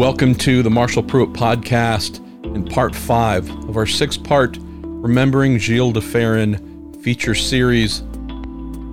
Welcome 0.00 0.34
to 0.36 0.62
the 0.62 0.70
Marshall 0.70 1.02
Pruett 1.02 1.34
podcast 1.34 2.24
in 2.56 2.64
part 2.64 2.96
five 2.96 3.46
of 3.68 3.76
our 3.76 3.84
six 3.84 4.16
part 4.16 4.56
Remembering 4.58 5.58
Gil 5.58 5.92
de 5.92 6.00
Ferran 6.00 6.98
feature 7.02 7.34
series. 7.34 7.98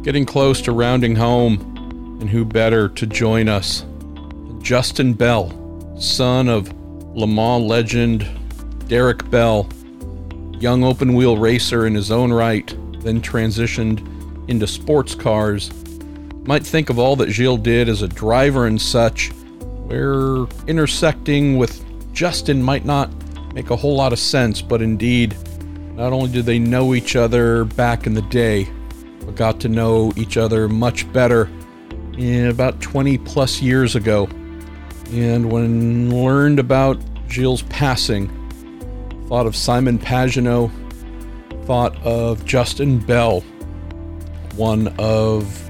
Getting 0.04 0.26
close 0.26 0.60
to 0.64 0.74
rounding 0.74 1.16
home, 1.16 2.18
and 2.20 2.30
who 2.30 2.44
better 2.44 2.90
to 2.90 3.08
join 3.08 3.48
us? 3.48 3.86
Justin 4.62 5.14
Bell, 5.14 5.96
son 5.98 6.50
of 6.50 6.74
Le 7.16 7.26
Mans 7.26 7.64
legend 7.64 8.28
Derek 8.90 9.30
Bell, 9.32 9.66
young 10.60 10.84
open 10.84 11.14
wheel 11.14 11.38
racer 11.38 11.88
in 11.88 11.96
his 11.96 12.12
own 12.12 12.34
right, 12.34 12.68
then 13.00 13.22
transitioned 13.22 14.06
into 14.50 14.68
sports 14.68 15.16
cars. 15.16 15.72
Might 16.44 16.68
think 16.68 16.90
of 16.90 17.00
all 17.00 17.16
that 17.16 17.32
Gil 17.32 17.56
did 17.56 17.88
as 17.88 18.02
a 18.02 18.10
driver 18.10 18.68
and 18.68 18.82
such 18.82 19.32
where 19.88 20.46
intersecting 20.68 21.58
with 21.58 21.84
Justin 22.14 22.62
might 22.62 22.86
not 22.86 23.10
make 23.54 23.70
a 23.70 23.76
whole 23.76 23.96
lot 23.96 24.14
of 24.14 24.20
sense, 24.20 24.62
but 24.62 24.82
indeed, 24.82 25.36
not 25.96 26.14
only 26.14 26.32
did 26.32 26.46
they 26.46 26.60
know 26.60 26.94
each 26.94 27.16
other 27.16 27.64
back 27.64 28.06
in 28.06 28.14
the 28.14 28.22
day, 28.24 28.68
but 29.26 29.36
got 29.36 29.60
to 29.62 29.70
know 29.70 30.12
each 30.16 30.38
other 30.38 30.68
much 30.68 31.12
better 31.12 31.50
in 32.18 32.48
about 32.48 32.82
20 32.82 33.18
plus 33.20 33.62
years 33.62 33.96
ago. 33.96 34.28
And 35.12 35.52
when 35.52 36.14
learned 36.14 36.60
about 36.60 37.00
Gil's 37.30 37.62
passing, 37.64 38.28
thought 39.28 39.46
of 39.46 39.56
Simon 39.56 39.98
Pagenaud, 39.98 40.72
thought 41.66 41.96
of 42.04 42.46
Justin 42.46 43.00
Bell, 43.00 43.42
one 44.56 44.94
of 45.00 45.67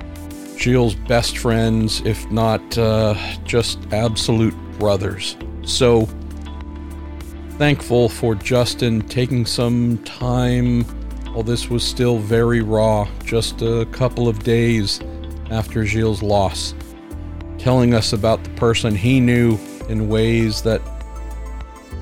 Gil's 0.58 0.96
best 0.96 1.38
friends, 1.38 2.02
if 2.02 2.30
not 2.32 2.78
uh, 2.78 3.16
just 3.46 3.80
absolute 3.92 4.56
brothers. 4.80 5.38
So 5.64 6.08
thankful 7.58 8.09
for 8.09 8.36
Justin 8.36 9.02
taking 9.08 9.46
some 9.46 9.98
time 10.00 10.84
while 11.34 11.44
this 11.44 11.70
was 11.70 11.84
still 11.84 12.18
very 12.18 12.62
raw, 12.62 13.08
just 13.23 13.62
a 13.62 13.86
couple 13.92 14.28
of 14.28 14.44
days 14.44 15.00
after 15.52 15.84
Gil's 15.86 16.23
loss, 16.23 16.74
telling 17.58 17.94
us 17.94 18.14
about 18.14 18.44
the 18.44 18.50
person 18.52 18.96
he 18.96 19.20
knew 19.20 19.58
in 19.90 20.09
ways 20.09 20.62
that 20.64 20.81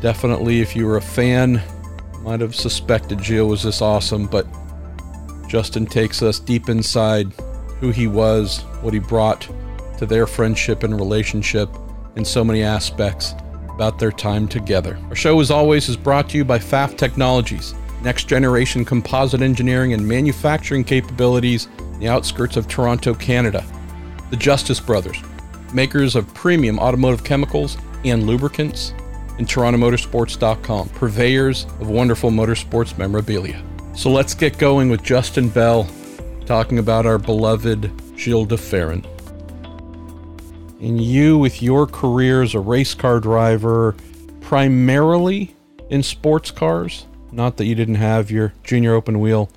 definitely, 0.02 0.62
if 0.62 0.76
you 0.76 0.86
were 0.86 0.98
a 0.98 1.02
fan, 1.02 1.62
might 2.22 2.40
have 2.40 2.56
suspected 2.56 3.22
Gil 3.22 3.48
was 3.48 3.64
this 3.64 3.82
awesome, 3.82 4.26
but 4.26 4.48
Justin 5.48 5.86
takes 5.86 6.22
us 6.22 6.40
deep 6.40 6.70
inside 6.70 7.32
who 7.80 7.92
he 7.92 8.08
was, 8.08 8.62
what 8.82 8.94
he 8.94 9.00
brought 9.00 9.48
to 9.98 10.06
their 10.06 10.28
friendship 10.28 10.84
and 10.84 10.96
relationship 10.96 11.70
in 12.16 12.26
so 12.26 12.44
many 12.44 12.64
aspects 12.64 13.34
about 13.70 14.00
their 14.00 14.12
time 14.12 14.48
together. 14.48 14.98
Our 15.10 15.16
show, 15.16 15.40
as 15.40 15.52
always, 15.52 15.90
is 15.90 15.98
brought 15.98 16.30
to 16.30 16.38
you 16.38 16.46
by 16.46 16.60
Pfaff 16.60 16.98
Technologies, 16.98 17.76
next 18.02 18.28
generation 18.28 18.86
composite 18.86 19.42
engineering 19.42 19.94
and 19.94 20.08
manufacturing 20.08 20.84
capabilities 20.84 21.68
in 21.80 22.00
the 22.00 22.08
outskirts 22.08 22.58
of 22.58 22.68
Toronto, 22.68 23.14
Canada. 23.14 23.66
The 24.30 24.38
Justice 24.38 24.80
Brothers, 24.80 25.18
makers 25.74 26.16
of 26.16 26.34
premium 26.34 26.80
automotive 26.80 27.24
chemicals 27.24 27.78
and 28.04 28.26
lubricants, 28.26 28.94
and 29.38 29.48
TorontoMotorsports.com, 29.48 30.90
purveyors 30.90 31.66
of 31.66 31.90
wonderful 31.90 32.32
motorsports 32.32 32.98
memorabilia. 32.98 33.62
So 33.94 34.10
let's 34.10 34.34
get 34.34 34.58
going 34.58 34.90
with 34.90 35.04
Justin 35.04 35.50
Bell 35.50 35.88
talking 36.46 36.78
about 36.78 37.06
our 37.06 37.18
beloved 37.18 37.92
Gil 38.18 38.46
de 38.46 38.56
Ferran. 38.56 39.04
And 40.80 41.02
you, 41.02 41.38
with 41.38 41.62
your 41.62 41.88
career 41.88 42.44
as 42.44 42.54
a 42.54 42.60
race 42.60 42.94
car 42.94 43.20
driver, 43.20 43.96
primarily 44.42 45.56
in 45.90 46.04
sports 46.04 46.52
cars, 46.52 47.08
not 47.32 47.58
that 47.58 47.66
you 47.66 47.76
didn't 47.76 47.96
have 47.96 48.30
your 48.30 48.54
junior 48.64 48.94
open 48.94 49.20
wheel 49.20 49.50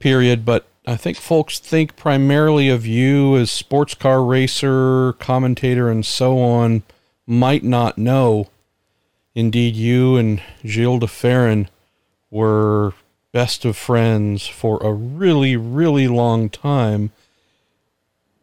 period, 0.00 0.44
but 0.44 0.66
I 0.86 0.96
think 0.96 1.16
folks 1.16 1.60
think 1.60 1.94
primarily 1.94 2.68
of 2.68 2.84
you 2.84 3.36
as 3.36 3.50
sports 3.52 3.94
car 3.94 4.24
racer, 4.24 5.12
commentator, 5.14 5.88
and 5.88 6.04
so 6.04 6.40
on, 6.40 6.82
might 7.24 7.62
not 7.62 7.96
know. 7.96 8.48
Indeed, 9.34 9.76
you 9.76 10.16
and 10.16 10.42
Gil 10.64 10.98
de 10.98 11.06
Ferran 11.06 11.68
were 12.30 12.94
best 13.32 13.64
of 13.64 13.76
friends 13.76 14.46
for 14.46 14.78
a 14.82 14.92
really, 14.92 15.56
really 15.56 16.06
long 16.06 16.50
time. 16.50 17.10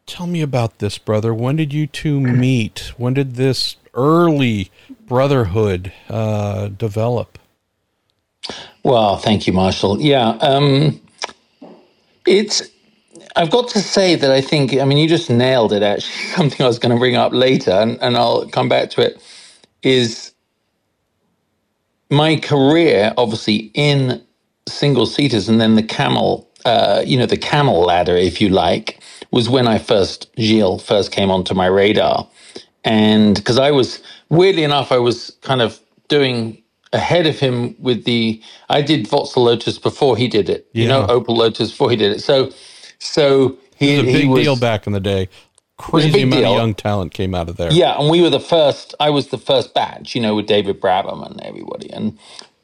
Tell 0.07 0.27
me 0.27 0.41
about 0.41 0.79
this, 0.79 0.97
brother. 0.97 1.33
When 1.33 1.55
did 1.55 1.73
you 1.73 1.87
two 1.87 2.19
meet? 2.19 2.93
When 2.97 3.13
did 3.13 3.35
this 3.35 3.75
early 3.93 4.71
brotherhood 5.07 5.93
uh, 6.09 6.69
develop? 6.69 7.37
Well, 8.83 9.17
thank 9.17 9.45
you, 9.45 9.53
Marshall. 9.53 10.01
Yeah, 10.01 10.29
um, 10.41 10.99
it's. 12.25 12.63
I've 13.35 13.51
got 13.51 13.69
to 13.69 13.79
say 13.79 14.15
that 14.15 14.31
I 14.31 14.41
think. 14.41 14.73
I 14.73 14.85
mean, 14.85 14.97
you 14.97 15.07
just 15.07 15.29
nailed 15.29 15.73
it. 15.73 15.83
Actually, 15.83 16.11
something 16.35 16.63
I 16.63 16.67
was 16.67 16.79
going 16.79 16.95
to 16.95 16.99
bring 16.99 17.15
up 17.15 17.33
later, 17.33 17.71
and, 17.71 17.99
and 18.01 18.17
I'll 18.17 18.47
come 18.49 18.69
back 18.69 18.89
to 18.91 19.01
it. 19.01 19.21
Is 19.83 20.33
my 22.09 22.37
career 22.37 23.13
obviously 23.17 23.71
in 23.75 24.21
single 24.69 25.05
seaters 25.05 25.49
and 25.49 25.59
then 25.59 25.75
the 25.75 25.83
camel, 25.83 26.49
uh, 26.65 27.03
you 27.05 27.17
know, 27.17 27.25
the 27.25 27.37
camel 27.37 27.81
ladder, 27.81 28.15
if 28.15 28.39
you 28.41 28.49
like, 28.49 28.99
was 29.31 29.49
when 29.49 29.67
I 29.67 29.77
first, 29.77 30.33
Gil 30.35 30.79
first 30.79 31.11
came 31.11 31.31
onto 31.31 31.53
my 31.53 31.67
radar. 31.67 32.27
And 32.83 33.35
because 33.35 33.59
I 33.59 33.71
was, 33.71 34.01
weirdly 34.29 34.63
enough, 34.63 34.91
I 34.91 34.97
was 34.97 35.35
kind 35.41 35.61
of 35.61 35.79
doing 36.07 36.61
ahead 36.93 37.27
of 37.27 37.37
him 37.39 37.75
with 37.79 38.05
the, 38.05 38.41
I 38.69 38.81
did 38.81 39.07
Vauxhall 39.07 39.43
Lotus 39.43 39.77
before 39.77 40.17
he 40.17 40.27
did 40.27 40.49
it, 40.49 40.67
yeah. 40.73 40.83
you 40.83 40.87
know, 40.89 41.05
Opel 41.07 41.37
Lotus 41.37 41.71
before 41.71 41.91
he 41.91 41.95
did 41.95 42.11
it. 42.11 42.21
So, 42.21 42.51
so 42.99 43.57
he, 43.75 43.95
it 43.95 44.05
was 44.05 44.09
a 44.09 44.17
big 44.19 44.29
was, 44.29 44.43
deal 44.43 44.55
back 44.57 44.87
in 44.87 44.93
the 44.93 44.99
day. 44.99 45.29
Crazy 45.77 46.23
amount 46.23 46.41
deal. 46.41 46.51
of 46.51 46.57
young 46.57 46.73
talent 46.73 47.13
came 47.13 47.33
out 47.33 47.47
of 47.47 47.55
there. 47.55 47.71
Yeah, 47.71 47.97
and 47.97 48.09
we 48.09 48.21
were 48.21 48.29
the 48.29 48.39
first. 48.39 48.93
I 48.99 49.09
was 49.11 49.27
the 49.27 49.37
first 49.37 49.73
batch, 49.73 50.13
you 50.13 50.21
know, 50.21 50.35
with 50.35 50.45
David 50.45 50.81
Brabham 50.81 51.25
and 51.25 51.39
everybody, 51.39 51.89
and 51.89 52.19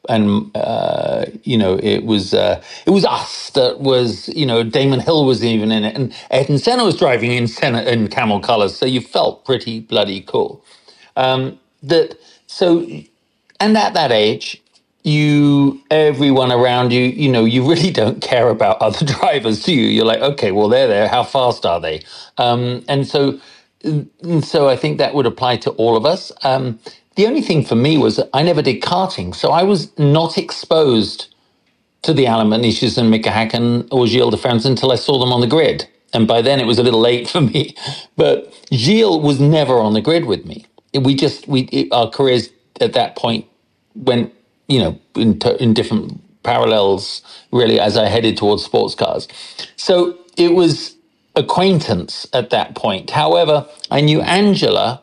and 0.08 0.50
uh, 0.56 1.26
you 1.44 1.58
know 1.58 1.78
it 1.82 2.04
was 2.04 2.34
uh, 2.34 2.62
it 2.86 2.90
was 2.90 3.04
us 3.06 3.50
that 3.50 3.80
was 3.80 4.28
you 4.30 4.46
know 4.46 4.64
Damon 4.64 5.00
Hill 5.00 5.26
was 5.26 5.44
even 5.44 5.72
in 5.72 5.84
it, 5.84 5.96
and 5.96 6.14
Ayrton 6.30 6.58
Senna 6.58 6.84
was 6.84 6.96
driving 6.96 7.32
in 7.32 7.48
Senna 7.48 7.82
in 7.82 8.08
camel 8.08 8.40
colors, 8.40 8.76
so 8.76 8.86
you 8.86 9.00
felt 9.00 9.44
pretty 9.44 9.80
bloody 9.80 10.22
cool. 10.22 10.64
Um, 11.16 11.60
that 11.82 12.18
so, 12.46 12.86
and 13.60 13.76
at 13.78 13.94
that 13.94 14.12
age, 14.12 14.62
you 15.04 15.80
everyone 15.90 16.52
around 16.52 16.92
you, 16.92 17.02
you 17.02 17.30
know, 17.30 17.44
you 17.44 17.68
really 17.68 17.90
don't 18.02 18.22
care 18.22 18.50
about 18.50 18.82
other 18.82 19.06
drivers, 19.14 19.62
do 19.64 19.74
you? 19.74 19.88
You're 19.88 20.06
like, 20.06 20.20
okay, 20.20 20.52
well 20.52 20.68
they're 20.68 20.88
there. 20.88 21.08
How 21.08 21.24
fast 21.24 21.66
are 21.66 21.80
they? 21.80 22.02
Um, 22.38 22.84
and 22.88 23.06
so, 23.06 23.40
and 23.84 24.44
so 24.44 24.68
I 24.68 24.76
think 24.76 24.98
that 24.98 25.14
would 25.14 25.26
apply 25.26 25.58
to 25.58 25.70
all 25.72 25.96
of 25.96 26.06
us. 26.06 26.32
Um, 26.44 26.80
the 27.16 27.26
only 27.28 27.42
thing 27.42 27.64
for 27.64 27.76
me 27.76 27.98
was 27.98 28.20
I 28.34 28.42
never 28.44 28.62
did 28.62 28.82
karting, 28.82 29.34
so 29.34 29.52
I 29.52 29.64
was 29.64 29.96
not 29.98 30.38
exposed 30.38 31.28
to 32.04 32.14
the 32.14 32.26
Allan 32.26 32.48
McNish 32.48 32.98
and 32.98 33.10
Mika 33.10 33.30
Hakkinen 33.30 33.88
or 33.92 34.06
Gil 34.06 34.30
de 34.30 34.36
Ferran 34.38 34.64
until 34.66 34.92
I 34.92 34.96
saw 34.96 35.18
them 35.20 35.32
on 35.32 35.40
the 35.40 35.48
grid. 35.48 35.88
And 36.14 36.28
by 36.28 36.42
then 36.42 36.60
it 36.60 36.66
was 36.66 36.78
a 36.78 36.84
little 36.84 37.00
late 37.00 37.28
for 37.34 37.40
me. 37.42 37.76
But 38.16 38.54
Gil 38.70 39.20
was 39.20 39.40
never 39.40 39.78
on 39.80 39.94
the 39.94 40.02
grid 40.02 40.26
with 40.26 40.46
me. 40.46 40.66
We 40.94 41.14
just, 41.14 41.48
we, 41.48 41.62
it, 41.72 41.88
our 41.92 42.10
careers 42.10 42.50
at 42.80 42.94
that 42.94 43.16
point 43.16 43.46
went, 43.94 44.34
you 44.68 44.80
know, 44.80 45.00
in, 45.16 45.40
in 45.60 45.74
different 45.74 46.20
parallels, 46.44 47.22
really, 47.52 47.80
as 47.80 47.96
I 47.96 48.06
headed 48.08 48.36
towards 48.36 48.64
sports 48.64 48.94
cars. 48.94 49.28
So 49.76 50.18
it 50.36 50.54
was 50.54 50.96
acquaintance 51.36 52.26
at 52.34 52.50
that 52.50 52.74
point. 52.76 53.10
However, 53.10 53.68
I 53.90 54.02
knew 54.02 54.22
Angela 54.22 55.02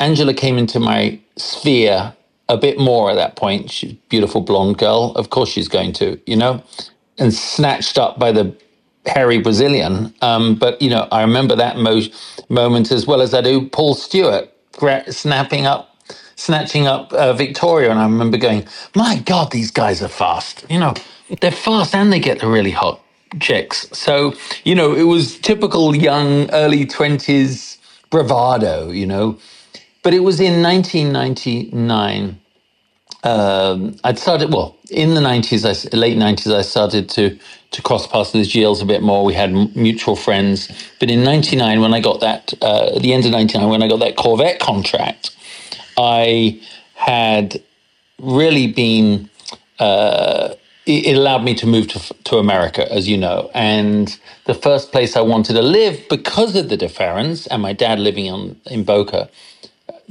Angela 0.00 0.34
came 0.34 0.58
into 0.58 0.80
my 0.80 1.20
sphere 1.36 2.14
a 2.48 2.56
bit 2.58 2.78
more 2.78 3.10
at 3.10 3.16
that 3.16 3.36
point. 3.36 3.70
She's 3.70 3.92
a 3.92 3.96
beautiful 4.10 4.42
blonde 4.42 4.78
girl. 4.78 5.12
Of 5.16 5.30
course, 5.30 5.50
she's 5.50 5.68
going 5.68 5.92
to, 5.94 6.20
you 6.26 6.36
know, 6.36 6.62
and 7.18 7.34
snatched 7.34 7.98
up 7.98 8.18
by 8.18 8.32
the 8.32 8.56
hairy 9.06 9.38
Brazilian. 9.40 10.14
Um, 10.22 10.56
but, 10.56 10.80
you 10.82 10.90
know, 10.90 11.08
I 11.12 11.22
remember 11.22 11.56
that 11.56 11.78
mo- 11.78 12.02
moment 12.48 12.92
as 12.92 13.06
well 13.06 13.22
as 13.22 13.34
I 13.34 13.42
do 13.42 13.68
Paul 13.68 13.94
Stewart 13.94 14.50
gra- 14.74 15.10
snapping 15.12 15.66
up, 15.66 15.96
snatching 16.36 16.86
up 16.86 17.12
uh, 17.12 17.34
Victoria. 17.34 17.90
And 17.90 18.00
I 18.00 18.04
remember 18.04 18.38
going, 18.38 18.66
my 18.96 19.18
God, 19.26 19.52
these 19.52 19.70
guys 19.72 20.02
are 20.02 20.08
fast. 20.08 20.66
You 20.70 20.80
know, 20.80 20.94
they're 21.42 21.52
fast 21.52 21.94
and 21.94 22.12
they 22.12 22.20
get 22.20 22.40
the 22.40 22.48
really 22.48 22.72
hot 22.72 23.02
chicks. 23.40 23.88
So, 23.92 24.34
you 24.64 24.74
know, 24.76 24.94
it 24.94 25.04
was 25.04 25.38
typical 25.40 25.96
young, 25.96 26.50
early 26.52 26.86
20s 26.86 27.78
bravado, 28.10 28.90
you 28.90 29.06
know 29.06 29.38
but 30.08 30.14
it 30.14 30.20
was 30.20 30.40
in 30.40 30.62
1999. 30.62 32.40
Um, 33.24 33.94
I'd 34.02 34.18
started 34.18 34.50
well 34.50 34.74
in 34.90 35.12
the 35.12 35.20
90s, 35.20 35.66
I, 35.66 35.94
late 35.94 36.16
90s. 36.16 36.54
I 36.54 36.62
started 36.62 37.10
to 37.10 37.38
to 37.72 37.82
cross 37.82 38.06
paths 38.06 38.32
with 38.32 38.50
Gil 38.50 38.80
a 38.80 38.86
bit 38.86 39.02
more. 39.02 39.22
We 39.22 39.34
had 39.34 39.52
mutual 39.76 40.16
friends. 40.16 40.72
But 40.98 41.10
in 41.10 41.24
99, 41.24 41.82
when 41.82 41.92
I 41.92 42.00
got 42.00 42.20
that, 42.20 42.54
uh, 42.62 42.96
at 42.96 43.02
the 43.02 43.12
end 43.12 43.26
of 43.26 43.32
99, 43.32 43.68
when 43.68 43.82
I 43.82 43.88
got 43.88 44.00
that 44.00 44.16
Corvette 44.16 44.60
contract, 44.60 45.36
I 45.98 46.58
had 46.94 47.62
really 48.18 48.72
been. 48.72 49.28
Uh, 49.78 50.54
it 50.86 51.18
allowed 51.18 51.44
me 51.44 51.54
to 51.54 51.66
move 51.66 51.88
to, 51.88 52.14
to 52.24 52.38
America, 52.38 52.90
as 52.90 53.06
you 53.10 53.18
know. 53.18 53.50
And 53.52 54.18
the 54.46 54.54
first 54.54 54.90
place 54.90 55.16
I 55.16 55.20
wanted 55.20 55.52
to 55.52 55.62
live, 55.62 56.00
because 56.08 56.56
of 56.56 56.70
the 56.70 56.78
de 56.78 56.88
Ferrans 56.88 57.46
and 57.48 57.60
my 57.60 57.74
dad 57.74 58.00
living 58.00 58.30
on, 58.32 58.58
in 58.70 58.84
Boca, 58.84 59.28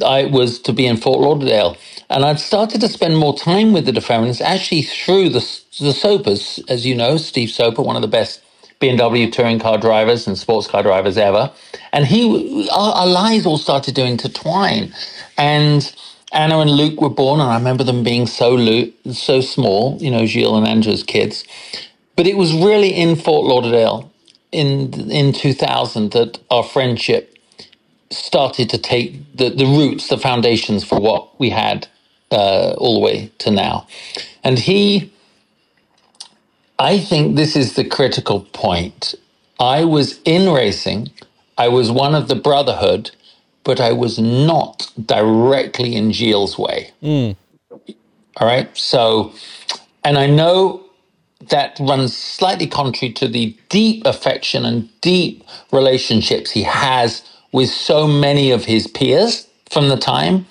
I 0.06 0.26
was 0.26 0.60
to 0.62 0.74
be 0.74 0.86
in 0.88 0.98
Fort 0.98 1.20
Lauderdale. 1.20 1.78
And 2.10 2.26
I'd 2.26 2.40
started 2.40 2.82
to 2.82 2.90
spend 2.90 3.18
more 3.18 3.38
time 3.38 3.74
with 3.74 3.86
the 3.86 3.92
de 3.92 4.02
Ferrans 4.02 4.42
actually 4.42 4.84
through 4.84 5.30
the, 5.30 5.40
the 5.80 5.94
Sopers, 5.94 6.60
as 6.70 6.86
you 6.86 6.96
know, 6.96 7.18
Steve 7.18 7.50
Soper, 7.50 7.82
one 7.82 7.96
of 7.96 8.02
the 8.02 8.08
best 8.08 8.42
BMW 8.82 9.32
touring 9.32 9.60
car 9.60 9.78
drivers 9.78 10.28
and 10.28 10.38
sports 10.38 10.68
car 10.68 10.84
drivers 10.84 11.18
ever. 11.18 11.52
And 11.94 12.06
he, 12.06 12.70
our, 12.72 12.94
our 12.94 13.08
lives 13.08 13.46
all 13.46 13.58
started 13.58 13.96
to 13.96 14.06
intertwine. 14.06 14.94
And 15.38 15.94
Anna 16.34 16.60
and 16.60 16.72
Luke 16.72 17.02
were 17.02 17.10
born, 17.10 17.40
and 17.42 17.50
I 17.50 17.58
remember 17.58 17.84
them 17.84 18.04
being 18.04 18.28
so 18.28 18.58
so 19.12 19.42
small, 19.42 19.98
you 20.02 20.12
know, 20.12 20.28
Gil 20.28 20.58
and 20.58 20.68
Andrew's 20.68 21.04
kids. 21.04 21.46
But 22.16 22.28
it 22.28 22.38
was 22.38 22.54
really 22.54 22.90
in 22.90 23.16
Fort 23.16 23.46
Lauderdale 23.48 24.12
in 24.52 25.12
in 25.12 25.34
2000 25.34 26.12
that 26.14 26.40
our 26.52 26.64
friendship 26.64 27.37
started 28.12 28.70
to 28.72 28.78
take 28.78 29.38
the, 29.38 29.50
the 29.50 29.66
roots, 29.66 30.10
the 30.10 30.18
foundations 30.18 30.84
for 30.84 31.00
what 31.00 31.40
we 31.40 31.50
had 31.52 31.88
uh, 32.32 32.74
all 32.78 32.96
the 32.96 33.02
way 33.02 33.32
to 33.40 33.52
now. 33.52 33.88
And 34.44 34.60
he, 34.60 35.14
I 36.80 37.00
think 37.00 37.36
this 37.38 37.56
is 37.56 37.76
the 37.76 37.86
critical 37.86 38.42
point. 38.54 39.16
I 39.60 39.86
was 39.86 40.22
in 40.26 40.52
racing. 40.52 41.12
I 41.58 41.70
was 41.70 41.92
one 41.92 42.16
of 42.16 42.28
the 42.28 42.36
brotherhood 42.36 43.12
but 43.64 43.82
I 43.82 43.94
was 43.94 44.20
not 44.20 44.92
directly 45.06 45.96
in 45.96 46.12
Gil's 46.12 46.58
way. 46.58 46.92
Mm. 47.04 47.36
All 48.38 48.48
right. 48.48 48.70
So, 48.78 49.34
and 50.04 50.18
I 50.18 50.28
know 50.28 50.86
that 51.50 51.80
runs 51.80 52.16
slightly 52.18 52.68
contrary 52.68 53.14
to 53.14 53.28
the 53.28 53.58
deep 53.70 54.06
affection 54.06 54.66
and 54.66 54.90
deep 55.02 55.44
relationships 55.72 56.52
he 56.52 56.64
has 56.64 57.24
with 57.52 57.70
so 57.70 58.08
many 58.08 58.52
of 58.52 58.66
his 58.66 58.88
peers 58.88 59.48
from 59.70 59.90
the 59.90 59.98
time. 59.98 60.46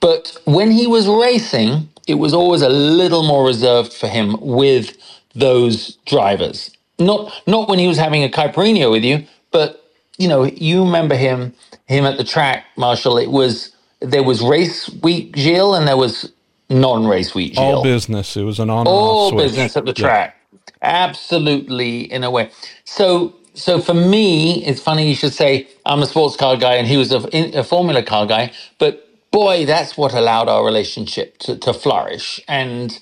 But 0.00 0.36
when 0.44 0.70
he 0.70 0.86
was 0.86 1.06
racing, 1.06 1.88
it 2.06 2.14
was 2.14 2.32
always 2.34 2.62
a 2.62 2.68
little 2.68 3.22
more 3.22 3.46
reserved 3.46 3.92
for 3.92 4.08
him 4.08 4.36
with 4.40 4.96
those 5.34 5.96
drivers. 6.06 6.70
Not 6.98 7.32
not 7.46 7.68
when 7.68 7.78
he 7.78 7.86
was 7.86 7.98
having 7.98 8.24
a 8.24 8.28
caipirinha 8.28 8.90
with 8.90 9.04
you, 9.04 9.26
but 9.50 9.92
you 10.18 10.28
know, 10.28 10.44
you 10.44 10.84
remember 10.84 11.16
him 11.16 11.54
him 11.86 12.04
at 12.04 12.16
the 12.16 12.24
track, 12.24 12.64
Marshall. 12.76 13.18
It 13.18 13.30
was 13.30 13.74
there 14.00 14.22
was 14.22 14.42
race 14.42 14.88
week 15.02 15.32
Gil 15.32 15.74
and 15.74 15.86
there 15.86 15.96
was 15.96 16.32
non-race 16.68 17.34
week 17.34 17.54
Gil. 17.54 17.62
All 17.62 17.82
business. 17.82 18.36
It 18.36 18.44
was 18.44 18.58
an 18.58 18.70
on 18.70 18.86
all 18.86 19.36
business 19.36 19.76
at 19.76 19.84
the 19.84 19.92
track. 19.92 20.36
Absolutely, 20.82 22.10
in 22.10 22.24
a 22.24 22.30
way. 22.30 22.50
So 22.84 23.34
so 23.54 23.80
for 23.80 23.94
me, 23.94 24.64
it's 24.64 24.80
funny 24.80 25.08
you 25.08 25.14
should 25.14 25.34
say 25.34 25.68
I'm 25.86 26.02
a 26.02 26.06
sports 26.06 26.36
car 26.36 26.56
guy 26.56 26.74
and 26.76 26.86
he 26.86 26.96
was 26.96 27.12
a, 27.12 27.18
a 27.58 27.64
Formula 27.64 28.02
car 28.02 28.26
guy, 28.26 28.52
but 28.78 29.08
boy, 29.30 29.66
that's 29.66 29.96
what 29.96 30.14
allowed 30.14 30.48
our 30.48 30.64
relationship 30.64 31.38
to, 31.38 31.56
to 31.58 31.72
flourish. 31.74 32.40
And 32.48 32.98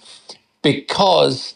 because 0.63 1.55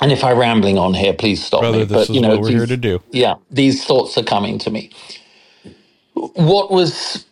and 0.00 0.12
if 0.12 0.24
I'm 0.24 0.38
rambling 0.38 0.78
on 0.78 0.94
here, 0.94 1.12
please 1.12 1.44
stop 1.44 1.62
Brother, 1.62 1.80
me. 1.80 1.84
But 1.86 2.10
you 2.10 2.20
know, 2.20 2.30
what 2.30 2.42
we're 2.42 2.48
these, 2.48 2.58
here 2.58 2.66
to 2.66 2.76
do. 2.76 3.02
Yeah, 3.12 3.36
these 3.50 3.84
thoughts 3.84 4.18
are 4.18 4.24
coming 4.24 4.58
to 4.60 4.70
me. 4.70 4.90
What 6.34 6.70
was 6.70 7.26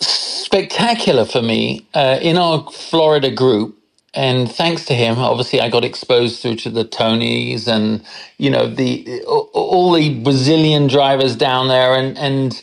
spectacular 0.00 1.24
for 1.26 1.42
me 1.42 1.86
uh, 1.94 2.18
in 2.22 2.38
our 2.38 2.70
Florida 2.72 3.30
group, 3.30 3.77
and 4.14 4.50
thanks 4.50 4.86
to 4.86 4.94
him, 4.94 5.18
obviously, 5.18 5.60
I 5.60 5.70
got 5.70 5.84
exposed 5.84 6.42
through 6.42 6.56
to 6.56 6.70
the 6.70 6.84
Tonys 6.84 7.68
and 7.68 8.04
you 8.38 8.50
know 8.50 8.68
the 8.68 9.22
all 9.26 9.92
the 9.92 10.22
Brazilian 10.22 10.88
drivers 10.88 11.36
down 11.36 11.68
there, 11.68 11.94
and 11.94 12.18
and 12.18 12.62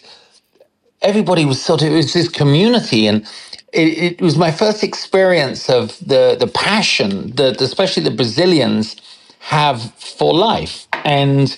everybody 1.02 1.46
was 1.46 1.62
sort 1.64 1.82
of 1.84 1.90
it 1.90 1.96
was 1.96 2.14
this 2.14 2.30
community 2.30 3.08
and. 3.08 3.28
It, 3.74 4.20
it 4.20 4.22
was 4.22 4.38
my 4.38 4.52
first 4.52 4.84
experience 4.84 5.70
of 5.70 6.00
the 6.00 6.38
the 6.40 6.48
passion 6.48 7.32
that 7.38 7.62
especially 7.62 8.04
the 8.04 8.12
Brazilians 8.12 8.96
have 9.42 9.94
for 9.96 10.34
life. 10.34 10.88
And 11.06 11.58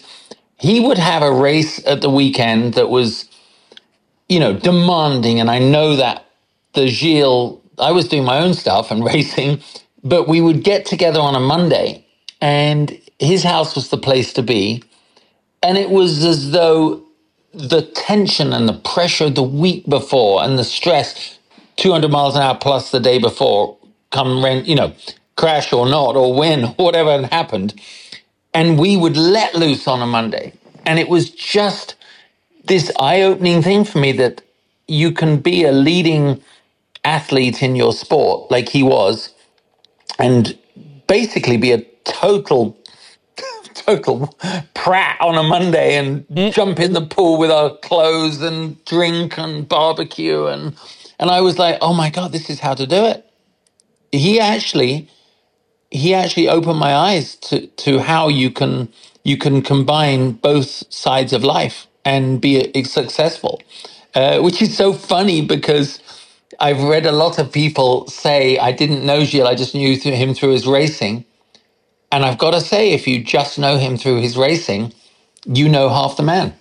he 0.60 0.80
would 0.82 1.00
have 1.00 1.24
a 1.24 1.32
race 1.32 1.86
at 1.88 2.02
the 2.02 2.10
weekend 2.10 2.76
that 2.76 2.90
was, 2.90 3.30
you 4.30 4.40
know, 4.40 4.54
demanding. 4.54 5.40
And 5.42 5.52
I 5.52 5.60
know 5.60 5.98
that 5.98 6.26
the 6.74 6.90
Gil, 6.92 7.62
I 7.80 7.92
was 7.92 8.08
doing 8.08 8.26
my 8.26 8.40
own 8.40 8.54
stuff 8.56 8.92
and 8.92 9.04
racing, 9.14 9.62
but 10.04 10.28
we 10.28 10.42
would 10.42 10.64
get 10.64 10.86
together 10.86 11.20
on 11.22 11.36
a 11.36 11.40
Monday 11.42 12.06
and 12.42 13.00
his 13.20 13.44
house 13.44 13.76
was 13.76 13.90
the 13.90 13.98
place 13.98 14.34
to 14.34 14.44
be. 14.44 14.84
And 15.64 15.78
it 15.78 15.90
was 15.90 16.24
as 16.26 16.52
though 16.52 17.04
the 17.54 17.84
tension 17.84 18.54
and 18.54 18.70
the 18.70 18.74
pressure 18.74 19.30
the 19.30 19.44
week 19.44 19.86
before 19.88 20.44
and 20.44 20.60
the 20.60 20.64
stress, 20.66 21.40
200 21.78 22.12
miles 22.12 22.36
an 22.36 22.44
hour 22.44 22.58
plus 22.60 22.92
the 22.92 23.00
day 23.00 23.20
before, 23.20 23.78
come, 24.12 24.44
rent 24.44 24.68
you 24.68 24.76
know, 24.76 24.94
crash 25.38 25.74
or 25.74 25.88
not, 25.88 26.16
or 26.16 26.34
win, 26.36 26.64
whatever 26.78 27.12
had 27.22 27.34
happened. 27.34 27.76
And 28.54 28.80
we 28.80 28.98
would 28.98 29.18
let 29.18 29.56
loose 29.56 29.88
on 29.88 30.02
a 30.02 30.08
Monday. 30.08 30.54
And 30.86 31.00
it 31.00 31.10
was 31.10 31.30
just 31.32 31.96
this 32.66 32.92
eye 33.00 33.24
opening 33.24 33.62
thing 33.64 33.86
for 33.86 34.00
me 34.00 34.12
that 34.14 34.42
you 34.88 35.12
can 35.12 35.40
be 35.40 35.66
a 35.66 35.72
leading 35.74 36.42
athlete 37.08 37.64
in 37.64 37.76
your 37.76 37.94
sport, 37.94 38.52
like 38.52 38.70
he 38.70 38.84
was, 38.84 39.34
and 40.20 40.58
basically 41.08 41.58
be 41.58 41.72
a 41.72 41.82
total 42.04 42.78
total 43.74 44.36
prat 44.74 45.18
on 45.22 45.36
a 45.38 45.44
Monday 45.44 45.96
and 45.96 46.28
mm. 46.28 46.52
jump 46.54 46.80
in 46.80 46.94
the 46.94 47.06
pool 47.06 47.38
with 47.38 47.52
our 47.52 47.76
clothes 47.78 48.42
and 48.42 48.84
drink 48.86 49.38
and 49.38 49.68
barbecue 49.68 50.46
and 50.48 50.76
and 51.20 51.32
I 51.32 51.42
was 51.42 51.58
like, 51.58 51.80
oh 51.82 51.94
my 51.94 52.10
god, 52.12 52.32
this 52.32 52.50
is 52.50 52.60
how 52.60 52.76
to 52.76 52.86
do 52.86 53.06
it. 53.06 53.26
He 54.12 54.40
actually 54.40 55.10
he 55.90 56.14
actually 56.14 56.50
opened 56.50 56.80
my 56.80 56.94
eyes 56.94 57.36
to 57.48 57.68
to 57.68 58.00
how 58.00 58.28
you 58.28 58.52
can 58.52 58.90
you 59.24 59.38
can 59.38 59.62
combine 59.62 60.34
both 60.34 60.70
sides 60.94 61.34
of 61.34 61.44
life 61.44 61.88
and 62.06 62.40
be 62.40 62.84
successful, 62.84 63.62
uh, 64.16 64.40
which 64.40 64.62
is 64.62 64.76
so 64.76 64.94
funny 64.94 65.46
because 65.46 66.00
I've 66.60 66.82
read 66.82 67.06
a 67.06 67.12
lot 67.12 67.40
of 67.40 67.52
people 67.52 68.08
say 68.08 68.58
I 68.58 68.72
didn't 68.72 69.06
know 69.06 69.26
Gil, 69.26 69.48
I 69.48 69.56
just 69.56 69.76
knew 69.76 69.96
him 69.98 70.34
through 70.34 70.52
his 70.52 70.66
racing, 70.66 71.26
and 72.12 72.26
I've 72.26 72.38
got 72.38 72.52
to 72.52 72.62
say, 72.62 72.94
if 72.94 73.08
you 73.08 73.24
just 73.24 73.60
know 73.60 73.78
him 73.78 73.98
through 73.98 74.22
his 74.22 74.38
racing, 74.38 74.94
you 75.46 75.70
know 75.70 75.90
half 75.90 76.18
the 76.18 76.24
man. 76.24 76.54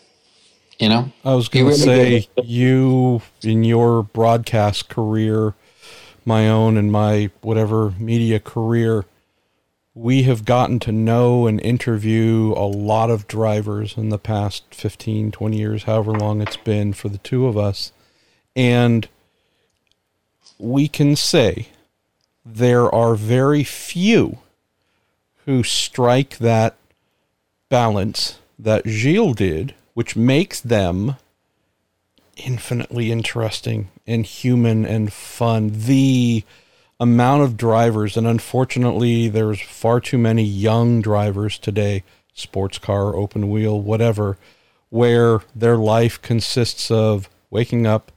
You 0.78 0.90
know, 0.90 1.12
I 1.24 1.34
was 1.34 1.48
going 1.48 1.64
to 1.64 1.70
really 1.70 2.20
say 2.20 2.28
you 2.42 3.22
in 3.42 3.64
your 3.64 4.02
broadcast 4.02 4.90
career, 4.90 5.54
my 6.26 6.48
own 6.48 6.76
and 6.76 6.92
my 6.92 7.30
whatever 7.40 7.92
media 7.98 8.38
career 8.38 9.06
we 9.96 10.24
have 10.24 10.44
gotten 10.44 10.78
to 10.78 10.92
know 10.92 11.46
and 11.46 11.58
interview 11.62 12.52
a 12.54 12.68
lot 12.68 13.08
of 13.08 13.26
drivers 13.26 13.96
in 13.96 14.10
the 14.10 14.18
past 14.18 14.62
15, 14.74 15.32
20 15.32 15.56
years, 15.56 15.84
however 15.84 16.12
long 16.12 16.42
it's 16.42 16.58
been 16.58 16.92
for 16.92 17.08
the 17.08 17.16
two 17.16 17.46
of 17.46 17.56
us. 17.56 17.92
And 18.54 19.08
we 20.58 20.88
can 20.88 21.16
say 21.16 21.68
there 22.44 22.92
are 22.94 23.14
very 23.14 23.64
few 23.64 24.38
who 25.44 25.62
strike 25.62 26.38
that 26.38 26.76
balance 27.68 28.38
that 28.58 28.84
Gil 28.84 29.34
did, 29.34 29.74
which 29.94 30.16
makes 30.16 30.60
them 30.60 31.16
infinitely 32.36 33.10
interesting 33.10 33.88
and 34.06 34.24
human 34.24 34.84
and 34.84 35.12
fun. 35.12 35.70
The 35.72 36.44
amount 36.98 37.42
of 37.42 37.56
drivers, 37.56 38.16
and 38.16 38.26
unfortunately, 38.26 39.28
there's 39.28 39.60
far 39.60 40.00
too 40.00 40.18
many 40.18 40.42
young 40.42 41.02
drivers 41.02 41.58
today, 41.58 42.02
sports 42.32 42.78
car, 42.78 43.14
open 43.14 43.50
wheel, 43.50 43.80
whatever, 43.80 44.38
where 44.90 45.40
their 45.54 45.76
life 45.76 46.20
consists 46.22 46.90
of 46.90 47.28
waking 47.50 47.86
up, 47.86 48.12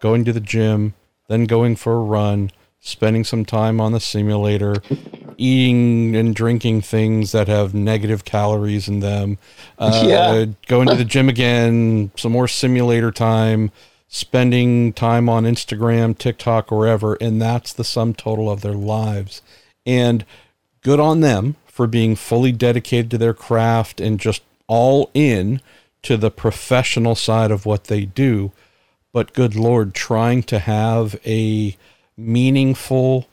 going 0.00 0.24
to 0.24 0.32
the 0.32 0.40
gym, 0.40 0.94
then 1.28 1.44
going 1.44 1.76
for 1.76 1.94
a 1.94 2.02
run, 2.02 2.50
spending 2.80 3.24
some 3.24 3.44
time 3.44 3.80
on 3.80 3.92
the 3.92 4.00
simulator, 4.00 4.76
eating 5.36 6.14
and 6.14 6.34
drinking 6.34 6.80
things 6.82 7.32
that 7.32 7.48
have 7.48 7.74
negative 7.74 8.24
calories 8.24 8.88
in 8.88 9.00
them, 9.00 9.38
uh, 9.78 10.04
yeah. 10.06 10.44
going 10.66 10.88
to 10.88 10.94
the 10.94 11.04
gym 11.04 11.28
again, 11.28 12.10
some 12.16 12.32
more 12.32 12.48
simulator 12.48 13.10
time 13.10 13.70
spending 14.14 14.92
time 14.92 15.28
on 15.28 15.42
Instagram, 15.42 16.16
TikTok, 16.16 16.70
wherever, 16.70 17.14
and 17.14 17.42
that's 17.42 17.72
the 17.72 17.82
sum 17.82 18.14
total 18.14 18.48
of 18.48 18.60
their 18.60 18.74
lives. 18.74 19.42
And 19.84 20.24
good 20.82 21.00
on 21.00 21.18
them 21.18 21.56
for 21.66 21.88
being 21.88 22.14
fully 22.14 22.52
dedicated 22.52 23.10
to 23.10 23.18
their 23.18 23.34
craft 23.34 24.00
and 24.00 24.20
just 24.20 24.42
all 24.68 25.10
in 25.14 25.60
to 26.02 26.16
the 26.16 26.30
professional 26.30 27.16
side 27.16 27.50
of 27.50 27.66
what 27.66 27.84
they 27.84 28.04
do. 28.04 28.52
But 29.14 29.32
good 29.32 29.54
Lord, 29.54 29.94
trying 29.94 30.42
to 30.42 30.58
have 30.58 31.18
a 31.24 31.76
meaningful, 32.16 33.28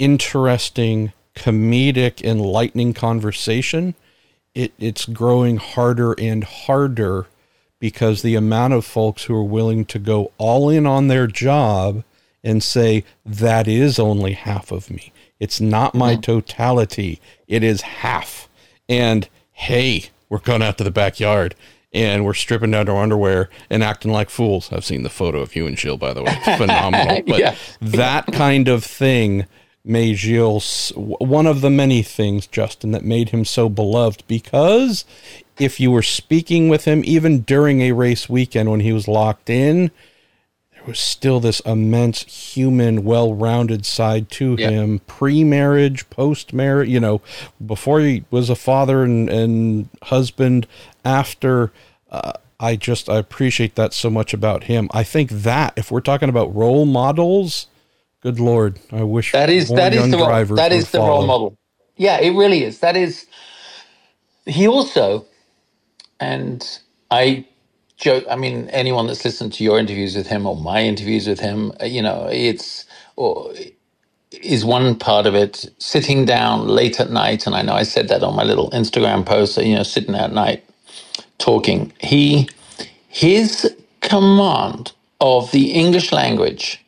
interesting, 0.00 1.12
comedic, 1.36 2.20
enlightening 2.20 2.94
conversation, 2.94 3.94
it, 4.56 4.72
it's 4.76 5.06
growing 5.06 5.58
harder 5.58 6.14
and 6.18 6.42
harder 6.42 7.26
because 7.78 8.22
the 8.22 8.34
amount 8.34 8.74
of 8.74 8.84
folks 8.84 9.24
who 9.24 9.36
are 9.36 9.44
willing 9.44 9.84
to 9.84 10.00
go 10.00 10.32
all 10.36 10.68
in 10.68 10.84
on 10.84 11.06
their 11.06 11.28
job 11.28 12.02
and 12.42 12.60
say, 12.60 13.04
that 13.24 13.68
is 13.68 14.00
only 14.00 14.32
half 14.32 14.72
of 14.72 14.90
me. 14.90 15.12
It's 15.38 15.60
not 15.60 15.94
my 15.94 16.14
mm-hmm. 16.14 16.22
totality. 16.22 17.20
It 17.46 17.62
is 17.62 17.82
half. 17.82 18.48
And 18.88 19.28
hey, 19.52 20.06
we're 20.28 20.38
going 20.40 20.62
out 20.62 20.76
to 20.78 20.84
the 20.84 20.90
backyard 20.90 21.54
and 21.98 22.24
we're 22.24 22.34
stripping 22.34 22.70
down 22.70 22.86
to 22.86 22.92
our 22.92 23.02
underwear 23.02 23.50
and 23.68 23.82
acting 23.82 24.12
like 24.12 24.30
fools. 24.30 24.72
I've 24.72 24.84
seen 24.84 25.02
the 25.02 25.10
photo 25.10 25.40
of 25.40 25.56
you 25.56 25.66
and 25.66 25.76
Jill, 25.76 25.96
by 25.96 26.14
the 26.14 26.22
way. 26.22 26.32
It's 26.32 26.58
phenomenal. 26.58 27.22
But 27.26 27.40
yeah. 27.40 27.56
that 27.80 28.26
kind 28.28 28.68
of 28.68 28.84
thing 28.84 29.46
made 29.84 30.18
Gil 30.18 30.60
one 30.94 31.46
of 31.46 31.60
the 31.60 31.70
many 31.70 32.02
things, 32.02 32.46
Justin, 32.46 32.92
that 32.92 33.04
made 33.04 33.30
him 33.30 33.44
so 33.44 33.68
beloved 33.68 34.22
because 34.28 35.04
if 35.58 35.80
you 35.80 35.90
were 35.90 36.02
speaking 36.02 36.68
with 36.68 36.84
him, 36.84 37.02
even 37.04 37.40
during 37.40 37.80
a 37.80 37.92
race 37.92 38.28
weekend 38.28 38.70
when 38.70 38.80
he 38.80 38.92
was 38.92 39.08
locked 39.08 39.50
in, 39.50 39.90
there 40.72 40.84
was 40.86 41.00
still 41.00 41.40
this 41.40 41.58
immense 41.60 42.22
human, 42.22 43.02
well 43.02 43.34
rounded 43.34 43.84
side 43.84 44.30
to 44.30 44.54
yep. 44.56 44.70
him 44.70 45.00
pre 45.00 45.42
marriage, 45.42 46.08
post 46.10 46.52
marriage, 46.52 46.88
you 46.88 47.00
know, 47.00 47.20
before 47.64 48.00
he 48.00 48.24
was 48.30 48.48
a 48.48 48.54
father 48.54 49.02
and, 49.02 49.28
and 49.28 49.88
husband, 50.02 50.66
after. 51.04 51.72
Uh, 52.10 52.32
I 52.60 52.76
just 52.76 53.08
I 53.08 53.18
appreciate 53.18 53.76
that 53.76 53.94
so 53.94 54.10
much 54.10 54.34
about 54.34 54.64
him. 54.64 54.88
I 54.92 55.04
think 55.04 55.30
that 55.30 55.74
if 55.76 55.90
we're 55.90 56.00
talking 56.00 56.28
about 56.28 56.54
role 56.54 56.86
models, 56.86 57.68
good 58.22 58.40
lord, 58.40 58.80
I 58.92 59.04
wish 59.04 59.32
that 59.32 59.50
is 59.50 59.68
that 59.70 59.94
is 59.94 60.10
the 60.10 60.18
role, 60.18 60.44
that 60.56 60.72
is 60.72 60.90
the 60.90 61.00
role 61.00 61.26
model. 61.26 61.58
Yeah, 61.96 62.20
it 62.20 62.30
really 62.30 62.64
is. 62.64 62.80
That 62.80 62.96
is. 62.96 63.26
He 64.46 64.66
also 64.68 65.26
and 66.20 66.80
I 67.10 67.46
joke. 67.96 68.24
I 68.30 68.36
mean, 68.36 68.68
anyone 68.70 69.06
that's 69.06 69.24
listened 69.24 69.52
to 69.54 69.64
your 69.64 69.78
interviews 69.78 70.16
with 70.16 70.26
him 70.28 70.46
or 70.46 70.56
my 70.56 70.82
interviews 70.82 71.26
with 71.28 71.40
him, 71.40 71.72
uh, 71.80 71.86
you 71.86 72.02
know, 72.02 72.28
it's 72.30 72.84
or 73.16 73.52
is 74.32 74.64
one 74.64 74.96
part 74.98 75.26
of 75.26 75.34
it. 75.34 75.66
Sitting 75.78 76.24
down 76.24 76.68
late 76.68 77.00
at 77.00 77.10
night, 77.10 77.46
and 77.46 77.54
I 77.54 77.62
know 77.62 77.74
I 77.74 77.84
said 77.84 78.08
that 78.08 78.22
on 78.22 78.36
my 78.36 78.44
little 78.44 78.70
Instagram 78.70 79.24
post. 79.24 79.58
You 79.58 79.76
know, 79.76 79.82
sitting 79.82 80.14
at 80.14 80.32
night 80.32 80.64
talking. 81.38 81.92
He 82.00 82.48
his 83.08 83.76
command 84.00 84.92
of 85.20 85.50
the 85.52 85.72
English 85.72 86.12
language. 86.12 86.84